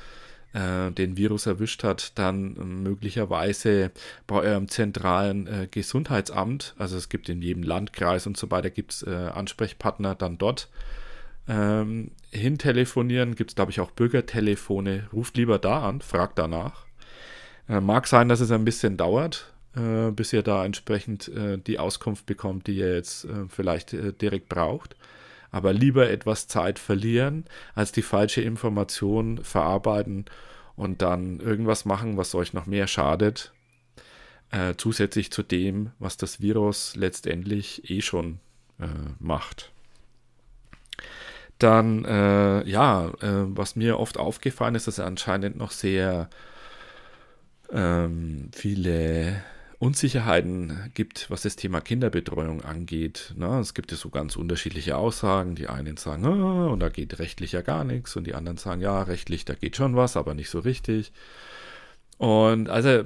äh, 0.53 0.91
den 0.91 1.17
Virus 1.17 1.47
erwischt 1.47 1.85
hat, 1.85 2.19
dann 2.19 2.83
möglicherweise 2.83 3.91
bei 4.27 4.37
eurem 4.37 4.69
zentralen 4.69 5.47
äh, 5.47 5.69
Gesundheitsamt, 5.71 6.75
also 6.79 6.97
es 6.97 7.09
gibt 7.09 7.29
in 7.29 7.43
jedem 7.43 7.63
Landkreis 7.63 8.27
und 8.27 8.37
so 8.37 8.51
weiter, 8.51 8.71
gibt 8.71 8.93
es 8.93 9.03
äh, 9.03 9.11
Ansprechpartner 9.11 10.15
dann 10.15 10.39
dort 10.39 10.69
ähm, 11.49 12.13
hintelefonieren. 12.31 13.35
Gibt 13.35 13.51
es, 13.51 13.55
glaube 13.57 13.73
ich, 13.73 13.81
auch 13.81 13.91
Bürgertelefone. 13.91 15.09
Ruft 15.13 15.37
lieber 15.37 15.59
da 15.59 15.89
an, 15.89 16.01
fragt 16.01 16.39
danach. 16.39 16.87
Äh, 17.69 17.81
mag 17.81 18.07
sein, 18.07 18.29
dass 18.29 18.41
es 18.41 18.51
ein 18.51 18.65
bisschen 18.65 18.97
dauert, 18.97 19.53
äh, 19.77 20.11
bis 20.11 20.33
ihr 20.33 20.43
da 20.43 20.65
entsprechend 20.65 21.29
äh, 21.29 21.59
die 21.59 21.79
Auskunft 21.79 22.27
bekommt, 22.27 22.67
die 22.67 22.77
ihr 22.77 22.95
jetzt 22.95 23.27
vielleicht 23.49 23.93
direkt 24.21 24.49
braucht 24.49 24.97
aber 25.51 25.73
lieber 25.73 26.11
etwas 26.11 26.47
Zeit 26.47 26.79
verlieren, 26.79 27.45
als 27.75 27.93
die 27.93 28.03
falsche 28.03 28.41
Information 28.41 29.43
verarbeiten 29.43 30.27
und 30.77 31.03
dann 31.03 31.41
irgendwas 31.41 31.85
machen, 31.85 32.17
was 32.17 32.35
euch 32.35 32.53
noch 32.53 32.67
mehr 32.67 32.87
schadet, 32.87 33.53
äh, 34.51 34.75
zusätzlich 34.77 35.31
zu 35.31 35.43
dem, 35.43 35.91
was 35.99 36.17
das 36.17 36.41
Virus 36.41 36.97
letztendlich 36.97 37.91
eh 37.91 38.01
schon 38.01 38.41
äh, 38.79 38.87
macht. 39.19 39.73
Dann, 41.59 42.05
äh, 42.07 42.67
ja, 42.67 43.09
äh, 43.21 43.45
was 43.55 43.77
mir 43.77 43.99
oft 43.99 44.17
aufgefallen 44.19 44.75
ist, 44.75 44.87
dass 44.87 44.99
anscheinend 44.99 45.57
noch 45.57 45.73
sehr 45.73 46.31
ähm, 47.71 48.49
viele 48.53 49.43
Unsicherheiten 49.81 50.91
gibt, 50.93 51.31
was 51.31 51.41
das 51.41 51.57
Thema 51.57 51.81
Kinderbetreuung 51.81 52.61
angeht. 52.63 53.33
Na, 53.35 53.61
es 53.61 53.73
gibt 53.73 53.91
ja 53.91 53.97
so 53.97 54.11
ganz 54.11 54.37
unterschiedliche 54.37 54.99
Aussagen. 54.99 55.55
Die 55.55 55.69
einen 55.69 55.97
sagen, 55.97 56.27
ah, 56.27 56.67
und 56.67 56.81
da 56.81 56.91
geht 56.91 57.19
rechtlich 57.19 57.53
ja 57.53 57.63
gar 57.63 57.83
nichts, 57.85 58.15
und 58.15 58.27
die 58.27 58.35
anderen 58.35 58.59
sagen, 58.59 58.83
ja, 58.83 59.03
rechtlich, 59.03 59.47
da 59.47 59.55
geht 59.55 59.77
schon 59.77 59.97
was, 59.97 60.19
aber 60.19 60.35
nicht 60.35 60.51
so 60.51 60.59
richtig. 60.59 61.13
Und 62.19 62.69
also 62.69 63.05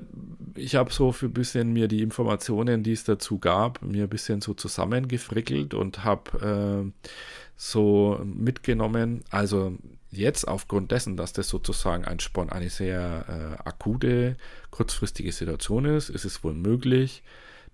ich 0.56 0.74
habe 0.74 0.92
so 0.92 1.12
für 1.12 1.26
ein 1.26 1.32
bisschen 1.32 1.72
mir 1.72 1.86
die 1.86 2.02
Informationen, 2.02 2.82
die 2.82 2.90
es 2.90 3.04
dazu 3.04 3.38
gab, 3.38 3.80
mir 3.80 4.02
ein 4.02 4.08
bisschen 4.08 4.40
so 4.40 4.54
zusammengefrickelt 4.54 5.74
und 5.74 6.02
habe 6.02 6.90
äh, 6.90 7.10
so 7.56 8.20
mitgenommen. 8.24 9.22
Also 9.30 9.78
jetzt 10.16 10.46
aufgrund 10.46 10.90
dessen, 10.90 11.16
dass 11.16 11.32
das 11.32 11.48
sozusagen 11.48 12.04
ein 12.04 12.20
Spon 12.20 12.50
eine 12.50 12.70
sehr 12.70 13.24
äh, 13.28 13.68
akute, 13.68 14.36
kurzfristige 14.70 15.32
Situation 15.32 15.84
ist, 15.84 16.10
ist 16.10 16.24
es 16.24 16.42
wohl 16.44 16.54
möglich, 16.54 17.22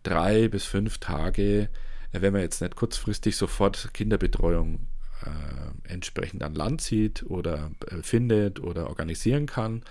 drei 0.02 0.48
bis 0.48 0.64
fünf 0.64 0.98
Tage, 0.98 1.68
äh, 2.12 2.20
wenn 2.20 2.32
man 2.32 2.42
jetzt 2.42 2.60
nicht 2.60 2.76
kurzfristig 2.76 3.36
sofort 3.36 3.90
Kinderbetreuung 3.94 4.86
äh, 5.24 5.92
entsprechend 5.92 6.42
an 6.42 6.54
Land 6.54 6.80
zieht 6.80 7.24
oder 7.24 7.70
äh, 7.88 8.02
findet 8.02 8.60
oder 8.60 8.88
organisieren 8.88 9.46
kann, 9.46 9.82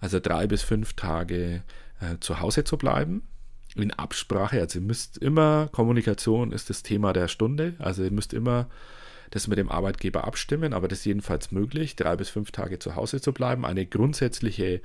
also 0.00 0.18
drei 0.20 0.46
bis 0.46 0.62
fünf 0.62 0.94
Tage 0.94 1.62
äh, 2.00 2.18
zu 2.20 2.40
Hause 2.40 2.64
zu 2.64 2.76
bleiben. 2.76 3.22
In 3.74 3.90
Absprache, 3.90 4.60
also 4.60 4.80
ihr 4.80 4.84
müsst 4.84 5.16
immer, 5.18 5.68
Kommunikation 5.72 6.52
ist 6.52 6.68
das 6.68 6.82
Thema 6.82 7.12
der 7.12 7.28
Stunde, 7.28 7.74
also 7.78 8.02
ihr 8.02 8.10
müsst 8.10 8.34
immer 8.34 8.68
das 9.32 9.48
mit 9.48 9.58
dem 9.58 9.70
Arbeitgeber 9.70 10.24
abstimmen, 10.24 10.74
aber 10.74 10.88
das 10.88 11.00
ist 11.00 11.04
jedenfalls 11.06 11.52
möglich, 11.52 11.96
drei 11.96 12.16
bis 12.16 12.28
fünf 12.28 12.52
Tage 12.52 12.78
zu 12.78 12.96
Hause 12.96 13.20
zu 13.20 13.32
bleiben. 13.32 13.64
Eine 13.64 13.86
grundsätzliche 13.86 14.82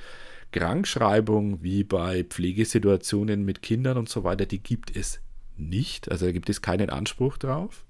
Krankschreibung 0.53 1.61
wie 1.61 1.83
bei 1.83 2.23
Pflegesituationen 2.23 3.43
mit 3.43 3.61
Kindern 3.61 3.97
und 3.97 4.07
so 4.07 4.23
weiter, 4.23 4.45
die 4.45 4.63
gibt 4.63 4.95
es 4.95 5.19
nicht. 5.57 6.09
Also 6.09 6.27
da 6.27 6.31
gibt 6.31 6.49
es 6.49 6.61
keinen 6.61 6.89
Anspruch 6.89 7.37
drauf. 7.37 7.83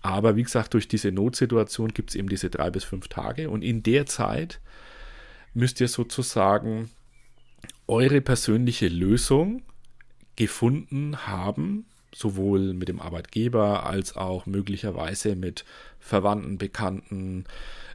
Aber 0.00 0.36
wie 0.36 0.44
gesagt, 0.44 0.74
durch 0.74 0.86
diese 0.86 1.10
Notsituation 1.10 1.92
gibt 1.92 2.10
es 2.10 2.16
eben 2.16 2.28
diese 2.28 2.50
drei 2.50 2.70
bis 2.70 2.84
fünf 2.84 3.08
Tage 3.08 3.50
und 3.50 3.62
in 3.62 3.82
der 3.82 4.06
Zeit 4.06 4.60
müsst 5.54 5.80
ihr 5.80 5.88
sozusagen 5.88 6.90
eure 7.88 8.20
persönliche 8.20 8.86
Lösung 8.86 9.62
gefunden 10.36 11.26
haben, 11.26 11.86
sowohl 12.16 12.72
mit 12.72 12.88
dem 12.88 13.00
Arbeitgeber 13.00 13.84
als 13.84 14.16
auch 14.16 14.46
möglicherweise 14.46 15.36
mit 15.36 15.64
Verwandten, 15.98 16.58
Bekannten 16.58 17.44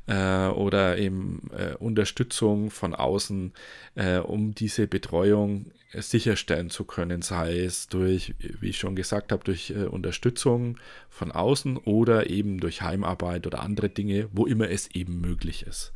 äh, 0.08 0.48
oder 0.48 0.98
eben 0.98 1.50
äh, 1.58 1.76
Unterstützung 1.76 2.70
von 2.70 2.94
außen, 2.94 3.54
äh, 3.96 4.18
um 4.18 4.54
diese 4.54 4.88
Betreuung 4.88 5.72
sicherstellen 5.94 6.70
zu 6.70 6.86
können, 6.86 7.22
sei 7.22 7.60
es 7.60 7.88
durch, 7.88 8.36
wie 8.40 8.70
ich 8.70 8.78
schon 8.78 8.96
gesagt 8.96 9.32
habe, 9.32 9.44
durch 9.44 9.72
äh, 9.72 9.86
Unterstützung 9.86 10.78
von 11.10 11.32
außen 11.32 11.78
oder 11.78 12.30
eben 12.30 12.60
durch 12.60 12.82
Heimarbeit 12.82 13.48
oder 13.48 13.62
andere 13.62 13.90
Dinge, 13.90 14.30
wo 14.32 14.46
immer 14.46 14.70
es 14.70 14.88
eben 14.92 15.20
möglich 15.20 15.66
ist. 15.68 15.92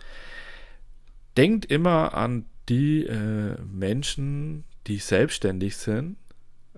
Denkt 1.38 1.66
immer 1.66 2.14
an 2.14 2.46
die 2.70 3.06
äh, 3.06 3.56
Menschen, 3.72 4.64
die 4.88 4.98
selbstständig 4.98 5.78
sind 5.78 6.18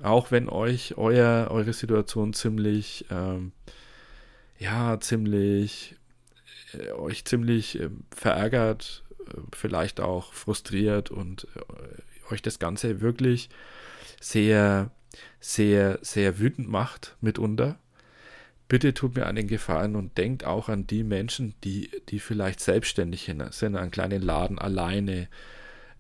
auch 0.04 0.32
wenn 0.32 0.50
euch 0.50 0.98
euer, 0.98 1.48
eure 1.50 1.74
Situation 1.74 2.34
ziemlich, 2.34 3.06
ähm, 3.10 3.52
ja, 4.60 5.00
ziemlich, 5.00 5.96
äh, 6.74 6.92
euch 6.92 7.26
ziemlich 7.26 7.80
äh, 7.80 7.90
verärgert, 8.16 9.04
äh, 9.26 9.40
vielleicht 9.54 10.00
auch 10.00 10.34
frustriert 10.34 11.12
und 11.12 11.48
äh, 11.56 12.34
euch 12.34 12.42
das 12.42 12.60
Ganze 12.60 13.02
wirklich 13.02 13.50
sehr, 14.20 14.92
sehr, 15.40 16.00
sehr 16.02 16.40
wütend 16.40 16.70
macht 16.70 17.16
mitunter. 17.22 17.80
Bitte 18.68 18.94
tut 18.94 19.16
mir 19.16 19.26
einen 19.26 19.48
Gefallen 19.48 19.96
und 19.96 20.18
denkt 20.18 20.44
auch 20.44 20.68
an 20.68 20.86
die 20.88 21.04
Menschen, 21.04 21.56
die, 21.64 21.90
die 22.10 22.20
vielleicht 22.20 22.60
selbstständig 22.60 23.32
sind, 23.52 23.76
einen 23.78 23.92
kleinen 23.92 24.22
Laden 24.22 24.60
alleine, 24.60 25.30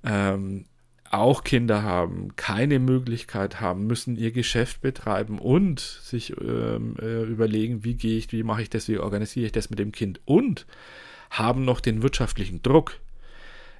ähm, 0.03 0.65
auch 1.11 1.43
Kinder 1.43 1.83
haben, 1.83 2.35
keine 2.35 2.79
Möglichkeit 2.79 3.61
haben, 3.61 3.87
müssen 3.87 4.15
ihr 4.15 4.31
Geschäft 4.31 4.81
betreiben 4.81 5.39
und 5.39 5.79
sich 5.79 6.33
ähm, 6.41 6.95
äh, 7.01 7.23
überlegen, 7.23 7.83
wie 7.83 7.95
gehe 7.95 8.17
ich, 8.17 8.31
wie 8.31 8.43
mache 8.43 8.61
ich 8.61 8.69
das, 8.69 8.87
wie 8.87 8.97
organisiere 8.97 9.47
ich 9.47 9.51
das 9.51 9.69
mit 9.69 9.79
dem 9.79 9.91
Kind 9.91 10.19
und 10.25 10.65
haben 11.29 11.65
noch 11.65 11.79
den 11.79 12.03
wirtschaftlichen 12.03 12.61
Druck, 12.61 12.99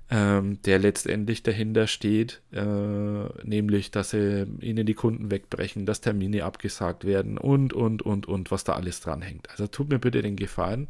ähm, 0.10 0.62
der 0.64 0.80
letztendlich 0.80 1.44
dahinter 1.44 1.88
steht, 1.88 2.42
äh, 2.52 2.62
nämlich, 3.44 3.92
dass 3.92 4.12
sie 4.12 4.48
ihnen 4.62 4.86
die 4.86 4.94
Kunden 4.94 5.32
wegbrechen, 5.32 5.86
dass 5.86 6.02
Termine 6.02 6.46
abgesagt 6.46 7.06
werden 7.06 7.38
und, 7.38 7.74
und, 7.74 8.02
und, 8.02 8.28
und, 8.28 8.52
was 8.52 8.64
da 8.64 8.74
alles 8.74 9.02
dran 9.02 9.22
hängt. 9.22 9.50
Also 9.50 9.68
tut 9.68 9.90
mir 9.90 10.00
bitte 10.00 10.22
den 10.22 10.36
Gefallen. 10.36 10.88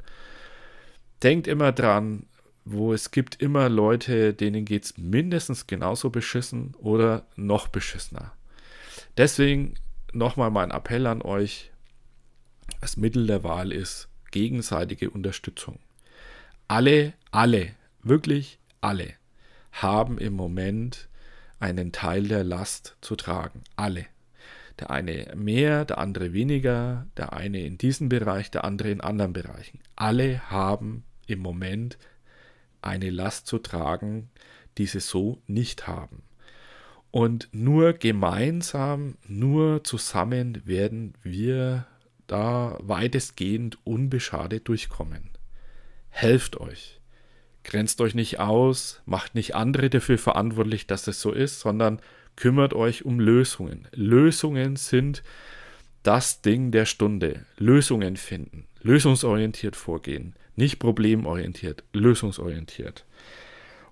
Denkt 1.23 1.47
immer 1.47 1.71
dran, 1.71 2.23
wo 2.69 2.93
es 2.93 3.11
gibt 3.11 3.41
immer 3.41 3.69
Leute, 3.69 4.33
denen 4.33 4.65
geht 4.65 4.83
es 4.83 4.97
mindestens 4.97 5.67
genauso 5.67 6.09
beschissen 6.09 6.75
oder 6.75 7.25
noch 7.35 7.69
beschissener. 7.69 8.33
Deswegen 9.15 9.75
nochmal 10.11 10.51
mein 10.51 10.71
Appell 10.71 11.07
an 11.07 11.21
euch, 11.21 11.71
das 12.81 12.97
Mittel 12.97 13.25
der 13.25 13.43
Wahl 13.43 13.71
ist 13.71 14.09
gegenseitige 14.31 15.09
Unterstützung. 15.09 15.79
Alle, 16.67 17.13
alle, 17.31 17.69
wirklich 18.03 18.59
alle 18.81 19.13
haben 19.71 20.17
im 20.17 20.33
Moment 20.33 21.07
einen 21.59 21.91
Teil 21.91 22.27
der 22.27 22.43
Last 22.43 22.97
zu 23.01 23.15
tragen. 23.15 23.63
Alle. 23.75 24.05
Der 24.79 24.91
eine 24.91 25.33
mehr, 25.35 25.85
der 25.85 25.97
andere 25.97 26.33
weniger, 26.33 27.07
der 27.15 27.33
eine 27.33 27.61
in 27.61 27.77
diesem 27.77 28.09
Bereich, 28.09 28.51
der 28.51 28.63
andere 28.63 28.91
in 28.91 29.01
anderen 29.01 29.33
Bereichen. 29.33 29.79
Alle 29.95 30.51
haben 30.51 31.03
im 31.25 31.39
Moment 31.39 31.97
eine 32.81 33.09
Last 33.09 33.47
zu 33.47 33.59
tragen, 33.59 34.29
die 34.77 34.85
sie 34.85 34.99
so 34.99 35.41
nicht 35.47 35.87
haben. 35.87 36.23
Und 37.11 37.49
nur 37.51 37.93
gemeinsam, 37.93 39.15
nur 39.27 39.83
zusammen 39.83 40.61
werden 40.65 41.13
wir 41.23 41.87
da 42.27 42.77
weitestgehend 42.81 43.79
unbeschadet 43.85 44.67
durchkommen. 44.67 45.29
Helft 46.09 46.59
euch. 46.59 46.99
Grenzt 47.63 48.01
euch 48.01 48.15
nicht 48.15 48.39
aus, 48.39 49.01
macht 49.05 49.35
nicht 49.35 49.55
andere 49.55 49.89
dafür 49.89 50.17
verantwortlich, 50.17 50.87
dass 50.87 51.07
es 51.07 51.21
so 51.21 51.31
ist, 51.31 51.59
sondern 51.59 52.01
kümmert 52.35 52.73
euch 52.73 53.03
um 53.03 53.19
Lösungen. 53.19 53.87
Lösungen 53.91 54.75
sind 54.75 55.23
das 56.03 56.41
Ding 56.41 56.71
der 56.71 56.85
Stunde. 56.85 57.45
Lösungen 57.57 58.15
finden, 58.15 58.67
lösungsorientiert 58.81 59.75
vorgehen, 59.75 60.35
nicht 60.57 60.79
problemorientiert, 60.79 61.83
lösungsorientiert. 61.93 63.05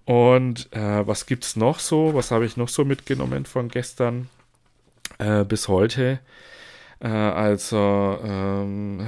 Und 0.04 0.72
äh, 0.74 1.08
was 1.08 1.26
gibt 1.26 1.46
es 1.46 1.56
noch 1.56 1.80
so? 1.80 2.14
Was 2.14 2.32
habe 2.32 2.46
ich 2.46 2.58
noch 2.58 2.70
so 2.70 2.86
mitgenommen 2.86 3.46
von 3.46 3.70
gestern 3.70 4.30
äh, 5.18 5.44
bis 5.46 5.68
heute? 5.68 6.20
Äh, 7.00 7.08
also, 7.08 8.20
ähm, 8.24 9.08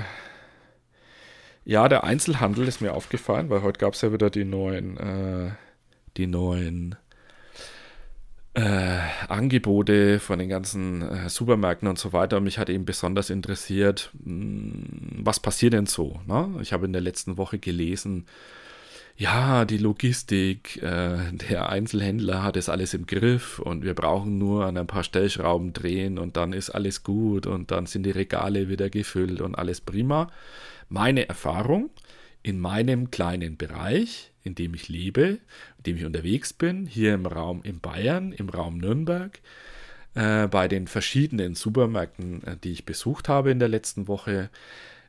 ja, 1.66 1.88
der 1.90 2.04
Einzelhandel 2.04 2.68
ist 2.68 2.82
mir 2.82 2.94
aufgefallen, 2.94 3.50
weil 3.50 3.62
heute 3.62 3.80
gab 3.80 3.94
es 3.94 4.02
ja 4.02 4.14
wieder 4.14 4.30
die 4.30 4.46
neuen, 4.46 4.98
äh, 4.98 5.52
die 6.16 6.28
neuen 6.28 6.96
äh, 8.58 9.00
Angebote 9.28 10.20
von 10.20 10.40
den 10.40 10.50
ganzen 10.50 11.04
äh, 11.04 11.30
Supermärkten 11.30 11.88
und 11.88 12.00
so 12.00 12.12
weiter. 12.12 12.38
Und 12.38 12.44
mich 12.44 12.58
hat 12.58 12.70
eben 12.70 12.86
besonders 12.86 13.30
interessiert, 13.30 14.10
mh, 14.24 14.32
hm, 14.32 15.20
was 15.20 15.40
passiert 15.40 15.74
denn 15.74 15.86
so? 15.86 16.20
Ne? 16.26 16.56
Ich 16.62 16.74
habe 16.74 16.88
in 16.88 16.94
der 16.94 17.02
letzten 17.02 17.38
Woche 17.38 17.60
gelesen, 17.60 18.26
ja, 19.16 19.66
die 19.66 19.78
Logistik, 19.78 20.82
äh, 20.82 21.32
der 21.32 21.70
Einzelhändler 21.70 22.44
hat 22.44 22.58
es 22.58 22.70
alles 22.70 22.94
im 22.94 23.06
Griff 23.06 23.60
und 23.60 23.84
wir 23.84 23.94
brauchen 23.94 24.38
nur 24.40 24.66
an 24.66 24.78
ein 24.78 24.88
paar 24.88 25.04
Stellschrauben 25.04 25.74
drehen 25.74 26.18
und 26.18 26.36
dann 26.38 26.54
ist 26.54 26.70
alles 26.72 27.04
gut 27.04 27.46
und 27.46 27.70
dann 27.72 27.86
sind 27.86 28.04
die 28.04 28.12
Regale 28.12 28.70
wieder 28.70 28.90
gefüllt 28.90 29.42
und 29.42 29.56
alles 29.56 29.82
prima. 29.82 30.32
Meine 30.90 31.28
Erfahrung 31.30 31.90
in 32.44 32.60
meinem 32.60 33.12
kleinen 33.12 33.58
Bereich 33.58 34.32
in 34.48 34.56
dem 34.56 34.74
ich 34.74 34.88
lebe, 34.88 35.40
in 35.78 35.84
dem 35.86 35.98
ich 35.98 36.06
unterwegs 36.06 36.54
bin, 36.54 36.88
hier 36.88 37.14
im 37.14 37.26
Raum 37.26 37.62
in 37.64 37.80
Bayern, 37.80 38.32
im 38.32 38.50
Raum 38.50 38.78
Nürnberg, 38.80 39.40
äh, 40.16 40.48
bei 40.48 40.68
den 40.68 40.88
verschiedenen 40.88 41.54
Supermärkten, 41.54 42.44
äh, 42.44 42.58
die 42.58 42.72
ich 42.72 42.86
besucht 42.86 43.30
habe 43.30 43.52
in 43.52 43.60
der 43.60 43.68
letzten 43.68 44.08
Woche, 44.08 44.50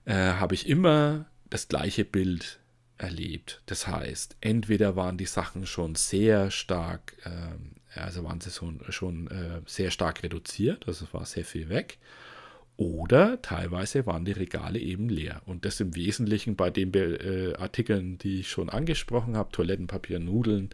äh, 0.05 0.15
habe 0.15 0.55
ich 0.55 0.69
immer 0.69 1.27
das 1.49 1.69
gleiche 1.69 2.05
Bild 2.05 2.59
erlebt. 2.99 3.63
Das 3.67 3.87
heißt, 3.87 4.37
entweder 4.41 4.97
waren 4.97 5.17
die 5.17 5.27
Sachen 5.27 5.67
schon 5.67 5.95
sehr 5.95 6.51
stark, 6.51 7.15
ähm, 7.25 7.77
also 7.95 8.25
waren 8.25 8.41
sie 8.41 8.51
schon, 8.51 8.81
schon 8.91 9.29
äh, 9.29 9.61
sehr 9.67 9.91
stark 9.91 10.23
reduziert, 10.23 10.87
also 10.87 11.07
es 11.07 11.15
war 11.15 11.25
sehr 11.25 11.45
viel 11.45 11.69
weg, 11.69 11.99
oder 12.79 13.43
teilweise 13.43 14.07
waren 14.07 14.25
die 14.25 14.33
Regale 14.33 14.79
eben 14.79 15.11
leer. 15.11 15.43
Und 15.47 15.67
das 15.67 15.81
im 15.81 15.95
Wesentlichen 15.97 16.57
bei 16.57 16.71
den 16.71 16.95
äh, 16.95 17.55
Artikeln, 17.59 18.17
die 18.19 18.41
ich 18.41 18.51
schon 18.51 18.71
angesprochen 18.71 19.37
habe, 19.37 19.53
Toilettenpapier, 19.53 20.21
Nudeln, 20.21 20.71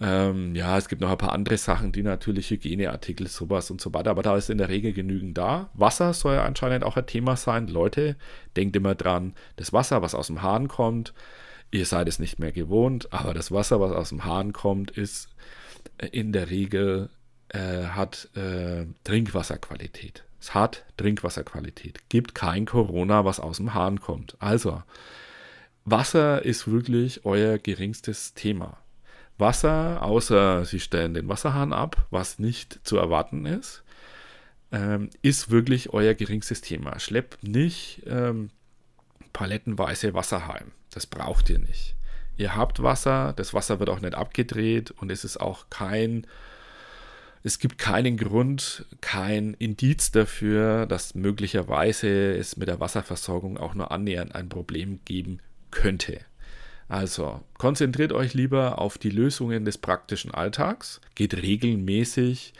Ähm, 0.00 0.54
ja, 0.54 0.78
es 0.78 0.88
gibt 0.88 1.00
noch 1.00 1.10
ein 1.10 1.18
paar 1.18 1.32
andere 1.32 1.56
Sachen, 1.58 1.90
die 1.90 2.02
natürlich 2.04 2.50
Hygieneartikel, 2.50 3.26
sowas 3.26 3.70
und 3.70 3.80
so 3.80 3.92
weiter, 3.94 4.10
aber 4.10 4.22
da 4.22 4.36
ist 4.36 4.48
in 4.48 4.58
der 4.58 4.68
Regel 4.68 4.92
genügend 4.92 5.36
da. 5.36 5.70
Wasser 5.74 6.12
soll 6.14 6.34
ja 6.34 6.44
anscheinend 6.44 6.84
auch 6.84 6.96
ein 6.96 7.06
Thema 7.06 7.36
sein. 7.36 7.66
Leute, 7.66 8.16
denkt 8.56 8.76
immer 8.76 8.94
dran, 8.94 9.34
das 9.56 9.72
Wasser, 9.72 10.00
was 10.00 10.14
aus 10.14 10.28
dem 10.28 10.42
Hahn 10.42 10.68
kommt, 10.68 11.14
ihr 11.72 11.84
seid 11.84 12.08
es 12.08 12.20
nicht 12.20 12.38
mehr 12.38 12.52
gewohnt, 12.52 13.12
aber 13.12 13.34
das 13.34 13.50
Wasser, 13.50 13.80
was 13.80 13.92
aus 13.92 14.10
dem 14.10 14.24
Hahn 14.24 14.52
kommt, 14.52 14.92
ist 14.92 15.28
äh, 15.98 16.06
in 16.08 16.32
der 16.32 16.50
Regel, 16.50 17.10
äh, 17.48 17.84
hat 17.86 18.28
äh, 18.36 18.86
Trinkwasserqualität. 19.04 20.24
Es 20.40 20.54
hat 20.54 20.84
Trinkwasserqualität. 20.96 22.08
Gibt 22.08 22.34
kein 22.34 22.66
Corona, 22.66 23.24
was 23.24 23.40
aus 23.40 23.56
dem 23.56 23.74
Hahn 23.74 24.00
kommt. 24.00 24.36
Also, 24.38 24.82
Wasser 25.84 26.44
ist 26.44 26.70
wirklich 26.70 27.24
euer 27.24 27.58
geringstes 27.58 28.34
Thema. 28.34 28.78
Wasser, 29.38 30.02
außer 30.02 30.64
sie 30.64 30.80
stellen 30.80 31.14
den 31.14 31.28
Wasserhahn 31.28 31.72
ab, 31.72 32.06
was 32.10 32.38
nicht 32.38 32.80
zu 32.82 32.98
erwarten 32.98 33.46
ist, 33.46 33.84
ähm, 34.72 35.10
ist 35.22 35.50
wirklich 35.50 35.92
euer 35.92 36.14
geringstes 36.14 36.60
Thema. 36.60 36.98
Schleppt 36.98 37.42
nicht 37.42 38.02
ähm, 38.06 38.50
palettenweise 39.32 40.14
Wasser 40.14 40.48
heim. 40.48 40.72
Das 40.90 41.06
braucht 41.06 41.48
ihr 41.50 41.58
nicht. 41.58 41.94
Ihr 42.36 42.54
habt 42.54 42.82
Wasser, 42.82 43.32
das 43.34 43.54
Wasser 43.54 43.80
wird 43.80 43.90
auch 43.90 44.00
nicht 44.00 44.14
abgedreht 44.14 44.90
und 44.90 45.10
es 45.10 45.24
ist 45.24 45.38
auch 45.38 45.66
kein, 45.70 46.26
es 47.42 47.58
gibt 47.58 47.78
keinen 47.78 48.16
Grund, 48.16 48.86
kein 49.00 49.54
Indiz 49.54 50.10
dafür, 50.10 50.86
dass 50.86 51.14
möglicherweise 51.14 52.36
es 52.36 52.56
mit 52.56 52.68
der 52.68 52.80
Wasserversorgung 52.80 53.58
auch 53.58 53.74
nur 53.74 53.90
annähernd 53.92 54.34
ein 54.34 54.48
Problem 54.48 55.00
geben 55.04 55.40
könnte. 55.70 56.20
Also 56.88 57.42
konzentriert 57.58 58.12
euch 58.12 58.34
lieber 58.34 58.78
auf 58.78 58.98
die 58.98 59.10
Lösungen 59.10 59.64
des 59.64 59.78
praktischen 59.78 60.32
Alltags, 60.32 61.00
geht 61.14 61.34
regelmäßig 61.34 62.54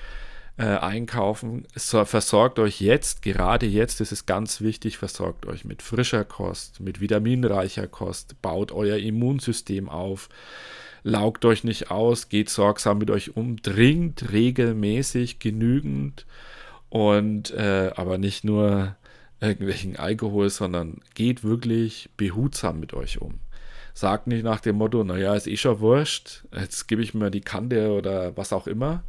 äh, 0.58 0.64
einkaufen, 0.64 1.66
so, 1.74 2.04
versorgt 2.04 2.58
euch 2.58 2.80
jetzt, 2.80 3.22
gerade 3.22 3.64
jetzt 3.64 4.00
ist 4.00 4.12
es 4.12 4.26
ganz 4.26 4.60
wichtig, 4.60 4.98
versorgt 4.98 5.46
euch 5.46 5.64
mit 5.64 5.82
frischer 5.82 6.24
Kost, 6.24 6.80
mit 6.80 7.00
vitaminreicher 7.00 7.86
Kost, 7.86 8.42
baut 8.42 8.72
euer 8.72 8.98
Immunsystem 8.98 9.88
auf, 9.88 10.28
laugt 11.02 11.44
euch 11.44 11.64
nicht 11.64 11.90
aus, 11.90 12.28
geht 12.28 12.50
sorgsam 12.50 12.98
mit 12.98 13.10
euch 13.10 13.36
um, 13.36 13.62
trinkt 13.62 14.32
regelmäßig 14.32 15.38
genügend 15.38 16.26
und 16.88 17.50
äh, 17.52 17.90
aber 17.96 18.18
nicht 18.18 18.44
nur 18.44 18.96
irgendwelchen 19.40 19.96
Alkohol, 19.96 20.50
sondern 20.50 21.00
geht 21.14 21.44
wirklich 21.44 22.10
behutsam 22.16 22.80
mit 22.80 22.94
euch 22.94 23.20
um. 23.20 23.40
Sagt 23.94 24.28
nicht 24.28 24.44
nach 24.44 24.60
dem 24.60 24.76
Motto, 24.76 25.02
naja, 25.02 25.34
ist 25.34 25.48
eh 25.48 25.56
schon 25.56 25.80
wurscht, 25.80 26.44
jetzt 26.56 26.86
gebe 26.86 27.02
ich 27.02 27.14
mir 27.14 27.30
die 27.30 27.40
Kante 27.40 27.90
oder 27.92 28.36
was 28.36 28.52
auch 28.52 28.68
immer, 28.68 29.02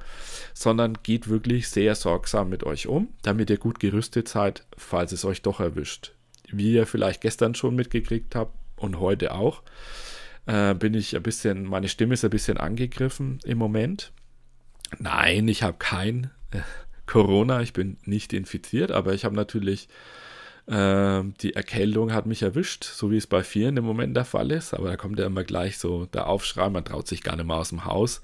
sondern 0.54 0.98
geht 1.04 1.30
wirklich 1.30 1.70
sehr 1.70 1.94
sorgsam 1.94 2.50
mit 2.50 2.64
euch 2.64 2.88
um, 2.88 3.10
damit 3.22 3.52
ihr 3.52 3.58
gut 3.58 3.80
gerüstet 3.80 4.28
seid, 4.28 4.64
falls 4.78 5.12
es 5.12 5.26
euch 5.26 5.44
doch 5.44 5.60
erwischt. 5.60 6.14
Wie 6.52 6.74
ihr 6.74 6.88
vielleicht 6.88 7.22
gestern 7.22 7.54
schon 7.54 7.76
mitgekriegt 7.76 8.34
habt 8.34 8.54
und 8.78 9.00
heute 9.00 9.36
auch, 9.36 9.62
äh, 10.50 10.74
bin 10.74 10.96
ich 10.96 11.16
ein 11.16 11.22
bisschen, 11.22 11.64
meine 11.66 11.88
Stimme 11.88 12.16
ist 12.16 12.24
ein 12.24 12.32
bisschen 12.32 12.58
angegriffen 12.58 13.40
im 13.46 13.60
Moment. 13.60 14.12
Nein, 14.98 15.48
ich 15.48 15.62
habe 15.62 15.78
kein 15.78 16.32
äh, 16.52 16.62
Corona, 17.06 17.62
ich 17.62 17.74
bin 17.74 17.98
nicht 18.04 18.34
infiziert, 18.34 18.92
aber 18.92 19.14
ich 19.14 19.26
habe 19.26 19.36
natürlich 19.36 19.90
äh, 20.66 21.24
die 21.42 21.54
Erkältung 21.54 22.14
hat 22.14 22.26
mich 22.26 22.42
erwischt, 22.42 22.84
so 22.84 23.12
wie 23.12 23.18
es 23.18 23.28
bei 23.28 23.44
vielen 23.44 23.78
im 23.78 23.86
Moment 23.86 24.18
der 24.18 24.26
Fall 24.26 24.52
ist. 24.52 24.74
Aber 24.74 24.90
da 24.90 24.98
kommt 24.98 25.20
ja 25.20 25.28
immer 25.28 25.44
gleich 25.44 25.78
so 25.78 26.08
der 26.08 26.28
Aufschrei, 26.28 26.68
man 26.70 26.86
traut 26.86 27.08
sich 27.08 27.22
gar 27.22 27.36
nicht 27.36 27.46
mehr 27.46 27.58
aus 27.58 27.70
dem 27.70 27.86
Haus. 27.86 28.22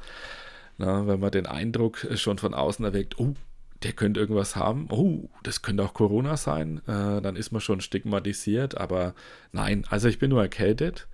Na, 0.78 1.06
wenn 1.08 1.20
man 1.20 1.32
den 1.32 1.46
Eindruck 1.46 2.08
schon 2.16 2.40
von 2.40 2.56
außen 2.56 2.84
erweckt, 2.84 3.20
oh, 3.20 3.36
der 3.84 3.94
könnte 3.94 4.20
irgendwas 4.20 4.56
haben, 4.56 4.88
oh, 4.90 5.30
das 5.44 5.62
könnte 5.62 5.84
auch 5.84 5.94
Corona 5.94 6.38
sein, 6.38 6.80
äh, 6.88 7.22
dann 7.22 7.36
ist 7.36 7.52
man 7.52 7.62
schon 7.62 7.82
stigmatisiert. 7.82 8.78
Aber 8.78 9.14
nein, 9.52 9.86
also 9.90 10.08
ich 10.08 10.18
bin 10.18 10.32
nur 10.32 10.42
erkältet 10.42 11.08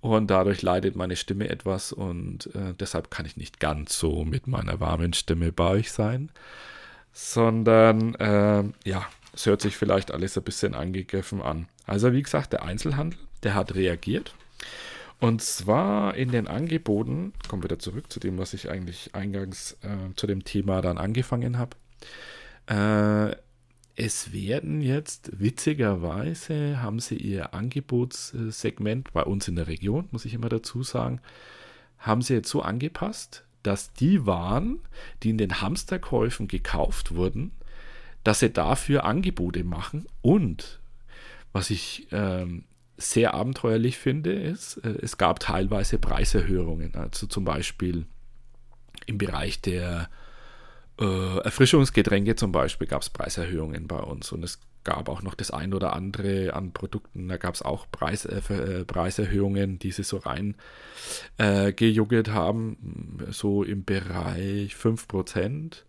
und 0.00 0.28
dadurch 0.30 0.62
leidet 0.62 0.96
meine 0.96 1.16
Stimme 1.16 1.48
etwas 1.48 1.92
und 1.92 2.54
äh, 2.54 2.74
deshalb 2.78 3.10
kann 3.10 3.26
ich 3.26 3.36
nicht 3.36 3.60
ganz 3.60 3.98
so 3.98 4.24
mit 4.24 4.46
meiner 4.46 4.80
warmen 4.80 5.12
Stimme 5.12 5.52
bei 5.52 5.68
euch 5.68 5.92
sein 5.92 6.30
sondern 7.18 8.14
äh, 8.14 8.62
ja, 8.88 9.06
es 9.34 9.46
hört 9.46 9.60
sich 9.60 9.76
vielleicht 9.76 10.12
alles 10.12 10.38
ein 10.38 10.44
bisschen 10.44 10.74
angegriffen 10.74 11.42
an. 11.42 11.66
Also 11.84 12.12
wie 12.12 12.22
gesagt, 12.22 12.52
der 12.52 12.62
Einzelhandel, 12.62 13.18
der 13.42 13.54
hat 13.54 13.74
reagiert. 13.74 14.34
Und 15.18 15.42
zwar 15.42 16.14
in 16.14 16.30
den 16.30 16.46
Angeboten, 16.46 17.32
kommen 17.48 17.62
wir 17.62 17.70
wieder 17.70 17.80
zurück 17.80 18.12
zu 18.12 18.20
dem, 18.20 18.38
was 18.38 18.54
ich 18.54 18.70
eigentlich 18.70 19.16
eingangs 19.16 19.76
äh, 19.82 20.14
zu 20.14 20.28
dem 20.28 20.44
Thema 20.44 20.80
dann 20.80 20.96
angefangen 20.96 21.58
habe. 21.58 21.76
Äh, 22.66 23.36
es 24.00 24.32
werden 24.32 24.80
jetzt 24.80 25.40
witzigerweise, 25.40 26.80
haben 26.80 27.00
sie 27.00 27.16
ihr 27.16 27.52
Angebotssegment 27.52 29.12
bei 29.12 29.24
uns 29.24 29.48
in 29.48 29.56
der 29.56 29.66
Region, 29.66 30.06
muss 30.12 30.24
ich 30.24 30.34
immer 30.34 30.48
dazu 30.48 30.84
sagen, 30.84 31.20
haben 31.98 32.22
sie 32.22 32.34
jetzt 32.34 32.48
so 32.48 32.62
angepasst, 32.62 33.44
dass 33.64 33.92
die 33.92 34.24
Waren, 34.24 34.78
die 35.24 35.30
in 35.30 35.38
den 35.38 35.60
Hamsterkäufen 35.60 36.46
gekauft 36.46 37.16
wurden, 37.16 37.50
dass 38.22 38.38
sie 38.38 38.50
dafür 38.50 39.04
Angebote 39.04 39.64
machen 39.64 40.06
und 40.22 40.78
was 41.52 41.70
ich 41.70 42.06
ähm, 42.12 42.66
sehr 42.96 43.34
abenteuerlich 43.34 43.98
finde, 43.98 44.32
ist, 44.32 44.76
äh, 44.76 44.90
es 45.02 45.18
gab 45.18 45.40
teilweise 45.40 45.98
Preiserhöhungen. 45.98 46.94
Also 46.94 47.26
zum 47.26 47.44
Beispiel 47.44 48.06
im 49.06 49.18
Bereich 49.18 49.60
der 49.60 50.08
äh, 51.00 51.38
Erfrischungsgetränke 51.38 52.36
zum 52.36 52.52
Beispiel 52.52 52.86
gab 52.86 53.02
es 53.02 53.10
Preiserhöhungen 53.10 53.86
bei 53.86 54.00
uns 54.00 54.32
und 54.32 54.44
es 54.44 54.60
gab 54.84 55.08
auch 55.08 55.22
noch 55.22 55.34
das 55.34 55.50
ein 55.50 55.74
oder 55.74 55.92
andere 55.92 56.54
an 56.54 56.72
Produkten, 56.72 57.28
da 57.28 57.36
gab 57.36 57.54
es 57.54 57.62
auch 57.62 57.86
Preis, 57.90 58.24
äh, 58.24 58.40
äh, 58.52 58.84
Preiserhöhungen, 58.84 59.78
die 59.78 59.92
sie 59.92 60.02
so 60.02 60.16
rein 60.16 60.56
äh, 61.36 61.72
gejuggelt 61.72 62.30
haben, 62.30 63.18
so 63.30 63.62
im 63.62 63.84
Bereich 63.84 64.74
5%. 64.74 65.82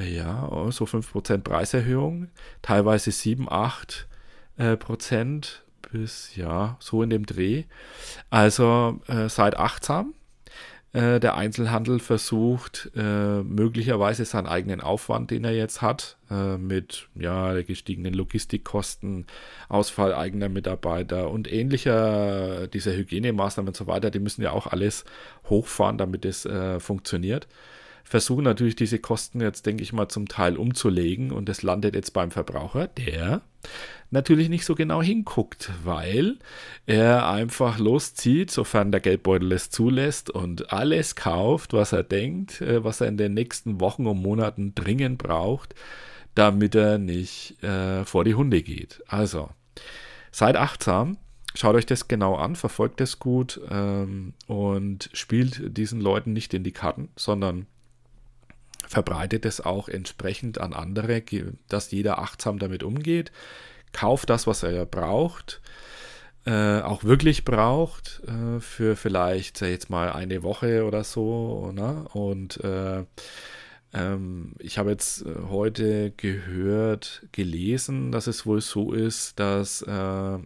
Ja, 0.00 0.48
so 0.70 0.84
5% 0.84 1.38
Preiserhöhung, 1.38 2.28
teilweise 2.62 3.10
7, 3.10 3.50
8 3.50 4.06
äh, 4.56 4.76
Prozent 4.76 5.64
bis 5.90 6.36
ja, 6.36 6.76
so 6.80 7.02
in 7.02 7.10
dem 7.10 7.26
Dreh. 7.26 7.64
Also 8.30 9.00
äh, 9.08 9.28
seid 9.28 9.56
achtsam, 9.56 10.14
äh, 10.98 11.20
der 11.20 11.36
Einzelhandel 11.36 12.00
versucht, 12.00 12.90
äh, 12.96 13.42
möglicherweise 13.42 14.24
seinen 14.24 14.48
eigenen 14.48 14.80
Aufwand, 14.80 15.30
den 15.30 15.44
er 15.44 15.54
jetzt 15.54 15.80
hat, 15.80 16.16
äh, 16.28 16.56
mit 16.56 17.08
ja, 17.14 17.52
gestiegenen 17.62 18.14
Logistikkosten, 18.14 19.26
Ausfall 19.68 20.12
eigener 20.12 20.48
Mitarbeiter 20.48 21.30
und 21.30 21.50
ähnlicher, 21.52 22.66
dieser 22.66 22.94
Hygienemaßnahmen 22.94 23.68
und 23.68 23.76
so 23.76 23.86
weiter, 23.86 24.10
die 24.10 24.18
müssen 24.18 24.42
ja 24.42 24.50
auch 24.50 24.66
alles 24.66 25.04
hochfahren, 25.48 25.98
damit 25.98 26.24
es 26.24 26.44
äh, 26.46 26.80
funktioniert 26.80 27.46
versuchen 28.08 28.44
natürlich 28.44 28.74
diese 28.74 28.98
Kosten 28.98 29.40
jetzt, 29.40 29.66
denke 29.66 29.82
ich 29.82 29.92
mal, 29.92 30.08
zum 30.08 30.28
Teil 30.28 30.56
umzulegen 30.56 31.30
und 31.30 31.48
das 31.48 31.62
landet 31.62 31.94
jetzt 31.94 32.12
beim 32.12 32.30
Verbraucher, 32.30 32.88
der 32.88 33.42
natürlich 34.10 34.48
nicht 34.48 34.64
so 34.64 34.74
genau 34.74 35.02
hinguckt, 35.02 35.70
weil 35.84 36.38
er 36.86 37.28
einfach 37.28 37.78
loszieht, 37.78 38.50
sofern 38.50 38.92
der 38.92 39.00
Geldbeutel 39.00 39.52
es 39.52 39.68
zulässt 39.68 40.30
und 40.30 40.72
alles 40.72 41.16
kauft, 41.16 41.74
was 41.74 41.92
er 41.92 42.02
denkt, 42.02 42.62
äh, 42.62 42.82
was 42.82 43.02
er 43.02 43.08
in 43.08 43.18
den 43.18 43.34
nächsten 43.34 43.78
Wochen 43.78 44.06
und 44.06 44.22
Monaten 44.22 44.74
dringend 44.74 45.18
braucht, 45.18 45.74
damit 46.34 46.74
er 46.74 46.96
nicht 46.96 47.62
äh, 47.62 48.06
vor 48.06 48.24
die 48.24 48.34
Hunde 48.34 48.62
geht. 48.62 49.02
Also, 49.06 49.50
seid 50.30 50.56
achtsam, 50.56 51.18
schaut 51.54 51.74
euch 51.74 51.86
das 51.86 52.08
genau 52.08 52.36
an, 52.36 52.56
verfolgt 52.56 53.02
es 53.02 53.18
gut 53.18 53.60
ähm, 53.70 54.32
und 54.46 55.10
spielt 55.12 55.76
diesen 55.76 56.00
Leuten 56.00 56.32
nicht 56.32 56.54
in 56.54 56.64
die 56.64 56.72
Karten, 56.72 57.10
sondern 57.14 57.66
verbreitet 58.88 59.44
es 59.44 59.60
auch 59.60 59.88
entsprechend 59.88 60.60
an 60.60 60.72
andere, 60.72 61.22
dass 61.68 61.90
jeder 61.90 62.18
achtsam 62.18 62.58
damit 62.58 62.82
umgeht. 62.82 63.30
Kauft 63.92 64.30
das, 64.30 64.46
was 64.46 64.62
er 64.62 64.86
braucht, 64.86 65.60
äh, 66.46 66.80
auch 66.80 67.04
wirklich 67.04 67.44
braucht, 67.44 68.22
äh, 68.26 68.60
für 68.60 68.96
vielleicht 68.96 69.60
jetzt 69.60 69.90
mal 69.90 70.12
eine 70.12 70.42
Woche 70.42 70.84
oder 70.84 71.04
so. 71.04 71.72
Ne? 71.72 72.06
Und 72.12 72.62
äh, 72.64 73.04
ähm, 73.92 74.52
ich 74.58 74.78
habe 74.78 74.90
jetzt 74.90 75.26
äh, 75.26 75.34
heute 75.48 76.12
gehört, 76.12 77.26
gelesen, 77.32 78.12
dass 78.12 78.26
es 78.26 78.46
wohl 78.46 78.60
so 78.60 78.92
ist, 78.92 79.38
dass 79.38 79.82
äh, 79.82 79.90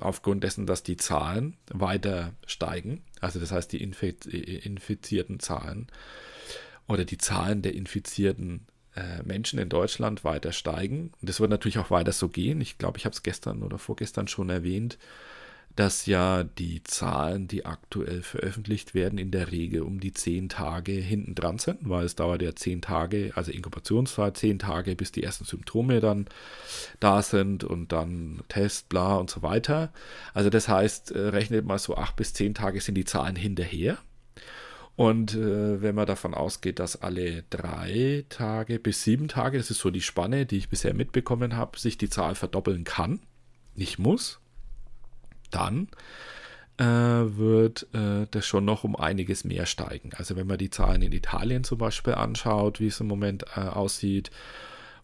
aufgrund 0.01 0.45
dessen, 0.45 0.67
dass 0.67 0.83
die 0.83 0.97
Zahlen 0.97 1.57
weiter 1.73 2.33
steigen, 2.47 3.03
also 3.21 3.41
das 3.41 3.53
heißt 3.53 3.73
die 3.73 3.83
infizierten 3.83 5.41
Zahlen, 5.41 5.89
oder 6.89 7.05
die 7.05 7.19
Zahlen 7.19 7.63
der 7.63 7.75
infizierten 7.75 8.67
äh, 8.95 9.23
Menschen 9.25 9.59
in 9.59 9.69
Deutschland 9.69 10.25
weiter 10.25 10.53
steigen. 10.53 11.13
Und 11.21 11.29
das 11.29 11.41
wird 11.41 11.51
natürlich 11.51 11.79
auch 11.79 11.91
weiter 11.91 12.13
so 12.13 12.29
gehen. 12.29 12.61
Ich 12.61 12.79
glaube, 12.79 12.99
ich 12.99 13.05
habe 13.05 13.15
es 13.15 13.23
gestern 13.23 13.63
oder 13.63 13.79
vorgestern 13.79 14.29
schon 14.29 14.51
erwähnt, 14.51 14.99
dass 15.77 16.05
ja 16.05 16.45
die 16.45 16.83
Zahlen, 16.85 17.49
die 17.49 17.65
aktuell 17.65 18.23
veröffentlicht 18.23 18.95
werden, 18.95 19.19
in 19.19 19.31
der 19.31 19.51
Regel 19.51 19.83
um 19.83 20.01
die 20.01 20.13
zehn 20.13 20.49
Tage 20.51 20.93
hinten 20.93 21.35
dran 21.35 21.59
sind, 21.59 21.89
weil 21.89 22.05
es 22.05 22.15
dauert 22.15 22.43
ja 22.43 22.55
zehn 22.55 22.83
Tage, 22.83 23.33
also 23.35 23.51
Inkubationszeit, 23.53 24.37
zehn 24.37 24.59
Tage, 24.59 24.95
bis 24.95 25.13
die 25.13 25.23
ersten 25.23 25.45
Symptome 25.45 26.01
dann 26.01 26.27
da 27.01 27.23
sind 27.23 27.65
und 27.65 27.93
dann 27.93 28.43
Test, 28.49 28.91
bla 28.91 29.17
und 29.17 29.31
so 29.31 29.43
weiter. 29.43 29.93
Also 30.35 30.51
das 30.51 30.69
heißt, 30.69 31.13
äh, 31.13 31.19
rechnet 31.29 31.65
mal 31.65 31.79
so 31.79 31.97
acht 31.97 32.17
bis 32.17 32.35
zehn 32.35 32.55
Tage 32.55 32.81
sind 32.81 32.97
die 32.97 33.07
Zahlen 33.07 33.37
hinterher. 33.37 33.97
Und 34.95 35.35
äh, 35.35 35.81
wenn 35.81 35.95
man 35.95 36.07
davon 36.07 36.35
ausgeht, 36.35 36.79
dass 36.79 37.01
alle 37.01 37.45
drei 37.51 38.25
Tage 38.29 38.79
bis 38.79 39.03
sieben 39.03 39.29
Tage, 39.29 39.57
das 39.59 39.71
ist 39.71 39.79
so 39.79 39.91
die 39.91 40.03
Spanne, 40.03 40.45
die 40.45 40.59
ich 40.59 40.69
bisher 40.69 40.95
mitbekommen 40.95 41.57
habe, 41.57 41.79
sich 41.79 41.97
die 41.97 42.11
Zahl 42.11 42.35
verdoppeln 42.35 42.85
kann, 42.85 43.21
nicht 43.75 43.99
muss, 43.99 44.41
dann 45.51 45.89
äh, 46.77 46.85
wird 46.85 47.87
äh, 47.95 48.27
das 48.31 48.47
schon 48.47 48.65
noch 48.65 48.85
um 48.85 48.95
einiges 48.95 49.45
mehr 49.45 49.67
steigen. 49.67 50.11
Also 50.17 50.37
wenn 50.37 50.47
man 50.47 50.59
die 50.59 50.71
Zahlen 50.71 51.03
in 51.03 51.13
Italien 51.13 51.65
zum 51.65 51.79
Beispiel 51.79 52.15
anschaut, 52.15 52.81
wie 52.81 52.89
es 52.89 53.01
im 53.01 53.07
Moment 53.07 53.45
äh, 53.57 53.61
aussieht, 53.61 54.31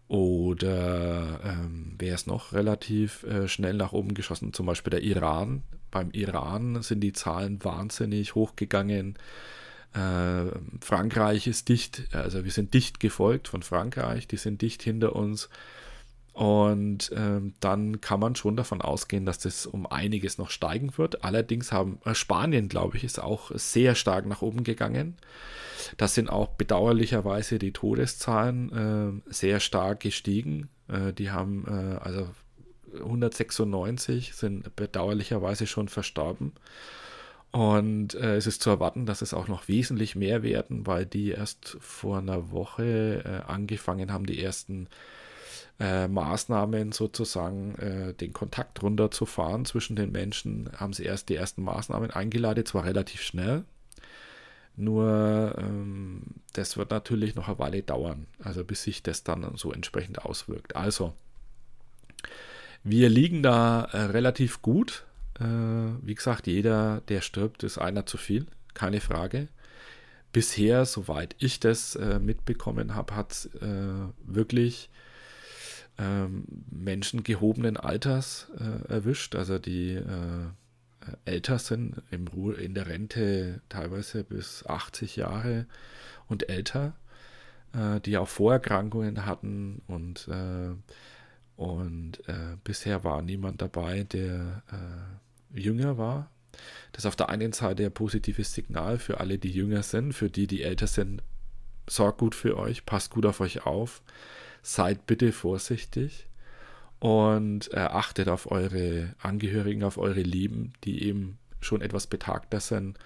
oder 0.09 1.41
ähm, 1.45 1.95
wer 1.99 2.15
ist 2.15 2.27
noch 2.27 2.55
relativ 2.55 3.25
äh, 3.25 3.47
schnell 3.47 3.75
nach 3.75 3.93
oben 3.93 4.15
geschossen, 4.15 4.55
zum 4.55 4.65
Beispiel 4.65 4.91
der 4.91 5.03
Iran. 5.03 5.63
Beim 5.91 6.11
Iran 6.13 6.83
sind 6.83 7.01
die 7.01 7.13
Zahlen 7.13 7.63
wahnsinnig 7.63 8.35
hochgegangen. 8.35 9.19
Äh, 9.95 10.51
Frankreich 10.81 11.47
ist 11.47 11.69
dicht, 11.69 12.09
also 12.13 12.45
wir 12.45 12.53
sind 12.53 12.75
dicht 12.75 13.01
gefolgt 13.01 13.49
von 13.49 13.63
Frankreich, 13.63 14.29
die 14.29 14.37
sind 14.37 14.63
dicht 14.63 14.83
hinter 14.83 15.17
uns. 15.17 15.49
Und 16.39 17.11
ähm, 17.17 17.55
dann 17.59 18.01
kann 18.01 18.21
man 18.21 18.37
schon 18.37 18.55
davon 18.55 18.81
ausgehen, 18.81 19.27
dass 19.27 19.41
das 19.41 19.67
um 19.67 19.87
einiges 19.87 20.39
noch 20.39 20.51
steigen 20.51 20.97
wird. 20.97 21.25
Allerdings 21.25 21.73
haben 21.73 21.99
äh, 22.05 22.15
Spanien, 22.15 22.69
glaube 22.69 22.97
ich, 22.97 23.03
ist 23.03 23.21
auch 23.21 23.51
sehr 23.55 23.97
stark 23.97 24.25
nach 24.25 24.41
oben 24.41 24.63
gegangen. 24.63 25.17
Das 25.97 26.15
sind 26.15 26.31
auch 26.31 26.51
bedauerlicherweise 26.51 27.59
die 27.59 27.73
Todeszahlen 27.73 29.23
äh, 29.27 29.33
sehr 29.33 29.59
stark 29.59 29.99
gestiegen. 29.99 30.69
Äh, 30.87 31.13
die 31.13 31.33
haben 31.33 31.65
äh, 31.67 31.97
also 31.97 32.29
196 32.95 34.35
sind 34.35 34.75
bedauerlicherweise 34.77 35.67
schon 35.67 35.89
verstorben. 35.89 36.53
Und 37.51 38.15
äh, 38.15 38.37
es 38.37 38.47
ist 38.47 38.63
zu 38.63 38.71
erwarten, 38.71 39.07
dass 39.07 39.23
es 39.23 39.33
auch 39.33 39.49
noch 39.49 39.69
wesentlich 39.69 40.15
mehr 40.15 40.43
werden, 40.43 40.87
weil 40.87 41.07
die 41.07 41.31
erst 41.31 41.77
vor 41.81 42.19
einer 42.19 42.51
Woche 42.51 43.23
äh, 43.25 43.51
angefangen 43.51 44.13
haben, 44.13 44.27
die 44.27 44.43
ersten 44.43 44.89
äh, 45.81 46.09
Maßnahmen 46.09 46.93
sozusagen 46.93 47.75
äh, 47.77 48.15
den 48.15 48.33
Kontakt 48.33 48.83
runterzufahren 48.83 49.65
zwischen 49.65 49.97
den 49.97 50.13
Menschen, 50.13 50.71
haben 50.77 50.93
sie 50.93 51.05
erst 51.05 51.31
die 51.31 51.37
ersten 51.37 51.63
Maßnahmen 51.63 52.11
eingeleitet, 52.11 52.69
zwar 52.69 52.85
relativ 52.85 53.23
schnell, 53.23 53.65
nur 54.79 55.57
ähm, 55.59 56.23
das 56.53 56.77
wird 56.77 56.93
natürlich 56.93 57.35
noch 57.35 57.49
eine 57.49 57.59
Weile 57.59 57.83
dauern, 57.83 58.29
also 58.39 58.65
bis 58.65 58.85
sich 58.85 59.03
das 59.03 59.25
dann 59.25 59.57
so 59.57 59.73
entsprechend 59.73 60.25
auswirkt. 60.25 60.77
Also, 60.77 61.15
wir 62.85 63.09
liegen 63.09 63.43
da 63.43 63.89
äh, 63.91 64.03
relativ 64.03 64.63
gut. 64.63 65.05
Äh, 65.41 65.45
wie 66.03 66.15
gesagt, 66.15 66.47
jeder, 66.47 67.03
der 67.09 67.21
stirbt, 67.21 67.63
ist 67.63 67.79
einer 67.79 68.07
zu 68.07 68.17
viel, 68.17 68.47
keine 68.75 69.01
Frage. 69.01 69.49
Bisher, 70.33 70.85
soweit 70.85 71.37
ich 71.39 71.61
das 71.61 71.97
äh, 71.97 72.19
mitbekommen 72.19 72.95
habe, 72.95 73.17
hat 73.17 73.33
es 73.33 73.47
äh, 73.47 74.09
wirklich 74.25 74.91
ähm, 75.99 76.45
Menschen 76.71 77.25
gehobenen 77.25 77.77
Alters 77.77 78.49
äh, 78.59 78.93
erwischt, 78.93 79.35
also 79.35 79.59
die 79.59 79.95
äh, 79.95 80.47
älter 81.25 81.59
sind, 81.59 82.03
im 82.11 82.29
Ruhe, 82.29 82.55
in 82.55 82.75
der 82.75 82.87
Rente 82.87 83.63
teilweise 83.69 84.23
bis 84.25 84.67
80 84.67 85.17
Jahre 85.17 85.67
und 86.29 86.49
älter, 86.49 86.95
äh, 87.73 88.01
die 88.01 88.19
auch 88.19 88.29
Vorerkrankungen 88.29 89.25
hatten 89.25 89.83
und, 89.87 90.29
äh, 90.29 90.75
und 91.57 92.29
äh, 92.29 92.57
bisher 92.63 93.03
war 93.03 93.23
niemand 93.23 93.63
dabei, 93.63 94.05
der 94.05 94.63
jünger 95.55 95.99
war. 95.99 96.31
Das 96.93 97.07
auf 97.07 97.17
der 97.17 97.29
einen 97.29 97.53
Seite 97.53 97.85
ein 97.85 97.93
positives 97.93 98.53
Signal 98.53 98.99
für 98.99 99.21
alle, 99.21 99.39
die 99.39 99.51
jünger 99.51 99.83
sind, 99.83 100.13
für 100.13 100.31
die, 100.31 100.47
die 100.47 100.63
älter 100.63 100.87
sind. 100.87 101.23
Sorgt 101.89 102.19
gut 102.19 102.35
für 102.35 102.57
euch, 102.57 102.85
passt 102.85 103.11
gut 103.11 103.27
auf 103.27 103.41
euch 103.41 103.65
auf 103.65 104.03
seid 104.63 105.07
bitte 105.07 105.33
vorsichtig 105.33 106.27
und 107.01 107.73
äh, 107.73 107.79
achtet 107.79 108.29
auf 108.29 108.51
eure 108.51 109.15
Angehörigen, 109.19 109.85
auf 109.85 109.99
eure 109.99 110.23
Lieben, 110.23 110.73
die 110.85 111.05
eben 111.05 111.39
schon 111.61 111.81
etwas 111.81 112.07
betagter 112.07 112.61
sind. 112.61 112.99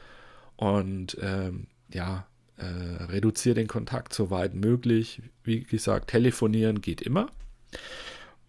Und 0.56 1.16
ähm, 1.20 1.66
ja, 1.92 2.26
äh, 2.56 2.64
reduziert 3.04 3.56
den 3.56 3.68
Kontakt 3.68 4.12
so 4.12 4.30
weit 4.30 4.54
möglich. 4.54 5.22
Wie 5.44 5.62
gesagt, 5.62 6.10
telefonieren 6.10 6.80
geht 6.80 7.02
immer. 7.02 7.28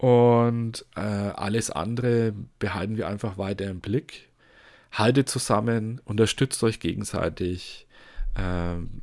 Und 0.04 0.86
äh, 0.98 1.00
alles 1.00 1.72
andere 1.72 2.34
behalten 2.60 2.98
wir 2.98 3.08
einfach 3.08 3.38
weiter 3.38 3.70
im 3.70 3.80
Blick. 3.80 4.28
Haltet 4.92 5.30
zusammen, 5.30 6.02
unterstützt 6.04 6.62
euch 6.66 6.82
gegenseitig. 6.82 7.88
Ähm, 8.36 9.02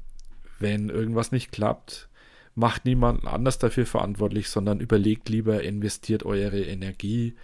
wenn 0.58 0.90
irgendwas 0.90 1.32
nicht 1.32 1.52
klappt, 1.52 2.10
macht 2.54 2.84
niemanden 2.84 3.28
anders 3.28 3.58
dafür 3.58 3.86
verantwortlich, 3.86 4.50
sondern 4.50 4.78
überlegt 4.78 5.30
lieber, 5.30 5.62
investiert 5.62 6.26
eure 6.26 6.60
Energie 6.60 7.34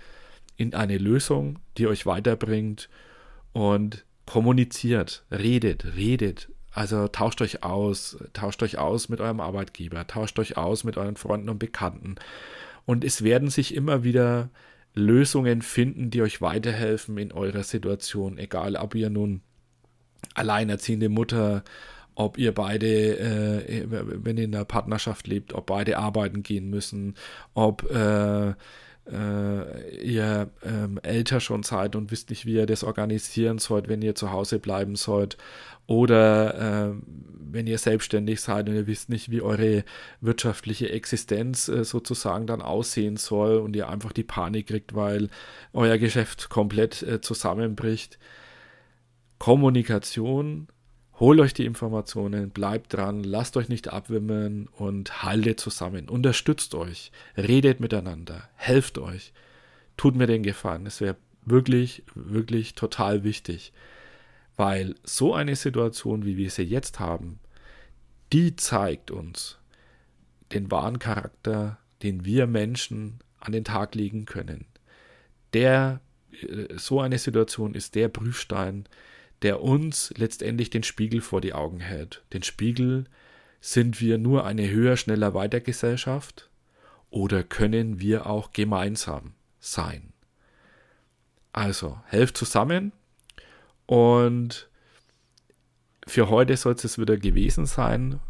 in 0.58 0.74
eine 0.74 0.98
Lösung, 0.98 1.58
die 1.78 1.86
euch 1.86 2.04
weiterbringt 2.04 2.90
und 3.54 4.04
kommuniziert, 4.26 5.24
redet, 5.30 5.96
redet. 5.96 6.50
Also 6.72 7.08
tauscht 7.08 7.40
euch 7.40 7.62
aus, 7.62 8.18
tauscht 8.34 8.62
euch 8.62 8.76
aus 8.76 9.08
mit 9.08 9.22
eurem 9.22 9.40
Arbeitgeber, 9.40 10.06
tauscht 10.06 10.38
euch 10.38 10.58
aus 10.58 10.84
mit 10.84 10.98
euren 10.98 11.16
Freunden 11.16 11.48
und 11.48 11.58
Bekannten. 11.58 12.16
Und 12.86 13.04
es 13.04 13.22
werden 13.22 13.50
sich 13.50 13.74
immer 13.74 14.04
wieder 14.04 14.50
Lösungen 14.94 15.60
finden, 15.60 16.10
die 16.10 16.22
euch 16.22 16.40
weiterhelfen 16.40 17.18
in 17.18 17.32
eurer 17.32 17.62
Situation, 17.62 18.38
egal 18.38 18.76
ob 18.76 18.94
ihr 18.94 19.10
nun 19.10 19.42
alleinerziehende 20.34 21.10
Mutter, 21.10 21.64
ob 22.14 22.38
ihr 22.38 22.52
beide, 22.54 23.18
äh, 23.18 23.84
wenn 23.90 24.38
ihr 24.38 24.44
in 24.44 24.54
einer 24.54 24.64
Partnerschaft 24.64 25.26
lebt, 25.26 25.52
ob 25.52 25.66
beide 25.66 25.98
arbeiten 25.98 26.42
gehen 26.42 26.70
müssen, 26.70 27.14
ob 27.52 27.90
äh, 27.90 28.54
äh, 29.10 30.02
ihr 30.02 30.50
ähm, 30.64 30.98
älter 31.02 31.40
schon 31.40 31.62
seid 31.62 31.94
und 31.94 32.10
wisst 32.10 32.30
nicht, 32.30 32.46
wie 32.46 32.54
ihr 32.54 32.66
das 32.66 32.82
organisieren 32.82 33.58
sollt, 33.58 33.88
wenn 33.88 34.02
ihr 34.02 34.14
zu 34.14 34.32
Hause 34.32 34.58
bleiben 34.58 34.96
sollt, 34.96 35.36
oder 35.86 36.90
äh, 36.90 36.94
wenn 37.48 37.66
ihr 37.66 37.78
selbstständig 37.78 38.40
seid 38.40 38.68
und 38.68 38.74
ihr 38.74 38.86
wisst 38.86 39.08
nicht, 39.08 39.30
wie 39.30 39.40
eure 39.40 39.84
wirtschaftliche 40.20 40.90
Existenz 40.90 41.68
äh, 41.68 41.84
sozusagen 41.84 42.46
dann 42.46 42.60
aussehen 42.62 43.16
soll 43.16 43.58
und 43.58 43.76
ihr 43.76 43.88
einfach 43.88 44.12
die 44.12 44.24
Panik 44.24 44.68
kriegt, 44.68 44.94
weil 44.94 45.28
euer 45.72 45.98
Geschäft 45.98 46.48
komplett 46.48 47.02
äh, 47.02 47.20
zusammenbricht. 47.20 48.18
Kommunikation 49.38 50.68
Holt 51.18 51.40
euch 51.40 51.54
die 51.54 51.64
Informationen, 51.64 52.50
bleibt 52.50 52.92
dran, 52.92 53.24
lasst 53.24 53.56
euch 53.56 53.70
nicht 53.70 53.88
abwimmeln 53.88 54.68
und 54.76 55.22
haltet 55.22 55.58
zusammen. 55.58 56.10
Unterstützt 56.10 56.74
euch, 56.74 57.10
redet 57.38 57.80
miteinander, 57.80 58.50
helft 58.54 58.98
euch. 58.98 59.32
Tut 59.96 60.14
mir 60.14 60.26
den 60.26 60.42
Gefallen. 60.42 60.84
Es 60.84 61.00
wäre 61.00 61.16
wirklich, 61.46 62.02
wirklich 62.14 62.74
total 62.74 63.24
wichtig. 63.24 63.72
Weil 64.56 64.94
so 65.04 65.34
eine 65.34 65.56
Situation, 65.56 66.24
wie 66.24 66.36
wir 66.36 66.50
sie 66.50 66.62
jetzt 66.62 66.98
haben, 66.98 67.40
die 68.32 68.56
zeigt 68.56 69.10
uns 69.10 69.58
den 70.52 70.70
wahren 70.70 70.98
Charakter, 70.98 71.78
den 72.02 72.24
wir 72.24 72.46
Menschen 72.46 73.20
an 73.38 73.52
den 73.52 73.64
Tag 73.64 73.94
legen 73.94 74.24
können. 74.24 74.66
Der, 75.52 76.00
äh, 76.30 76.76
so 76.76 77.00
eine 77.00 77.18
Situation 77.18 77.74
ist 77.74 77.94
der 77.94 78.08
Prüfstein, 78.08 78.88
der 79.42 79.62
uns 79.62 80.12
letztendlich 80.16 80.70
den 80.70 80.82
Spiegel 80.82 81.20
vor 81.20 81.40
die 81.40 81.52
Augen 81.52 81.80
hält. 81.80 82.24
Den 82.32 82.42
Spiegel, 82.42 83.04
sind 83.60 84.00
wir 84.00 84.18
nur 84.18 84.46
eine 84.46 84.70
höher, 84.70 84.96
schneller 84.96 85.34
Weitergesellschaft 85.34 86.50
oder 87.10 87.42
können 87.42 88.00
wir 88.00 88.26
auch 88.26 88.52
gemeinsam 88.52 89.34
sein? 89.58 90.12
Also, 91.52 91.98
helft 92.06 92.36
zusammen 92.36 92.92
und 93.86 94.68
für 96.06 96.30
heute 96.30 96.56
soll 96.56 96.74
es 96.74 96.98
wieder 96.98 97.16
gewesen 97.16 97.66
sein. 97.66 98.20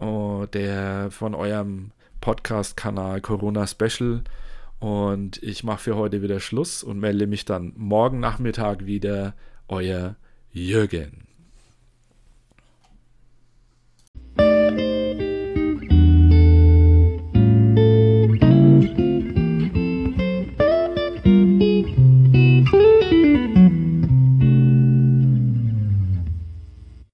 Oh, 0.00 0.46
der 0.52 1.10
von 1.10 1.34
eurem 1.34 1.92
Podcast-Kanal 2.20 3.20
Corona 3.20 3.66
Special. 3.66 4.22
Und 4.78 5.42
ich 5.42 5.64
mache 5.64 5.82
für 5.82 5.96
heute 5.96 6.22
wieder 6.22 6.40
Schluss 6.40 6.82
und 6.82 7.00
melde 7.00 7.26
mich 7.26 7.44
dann 7.44 7.72
morgen 7.76 8.20
Nachmittag 8.20 8.86
wieder 8.86 9.34
euer 9.66 10.16
Jürgen. 10.50 11.27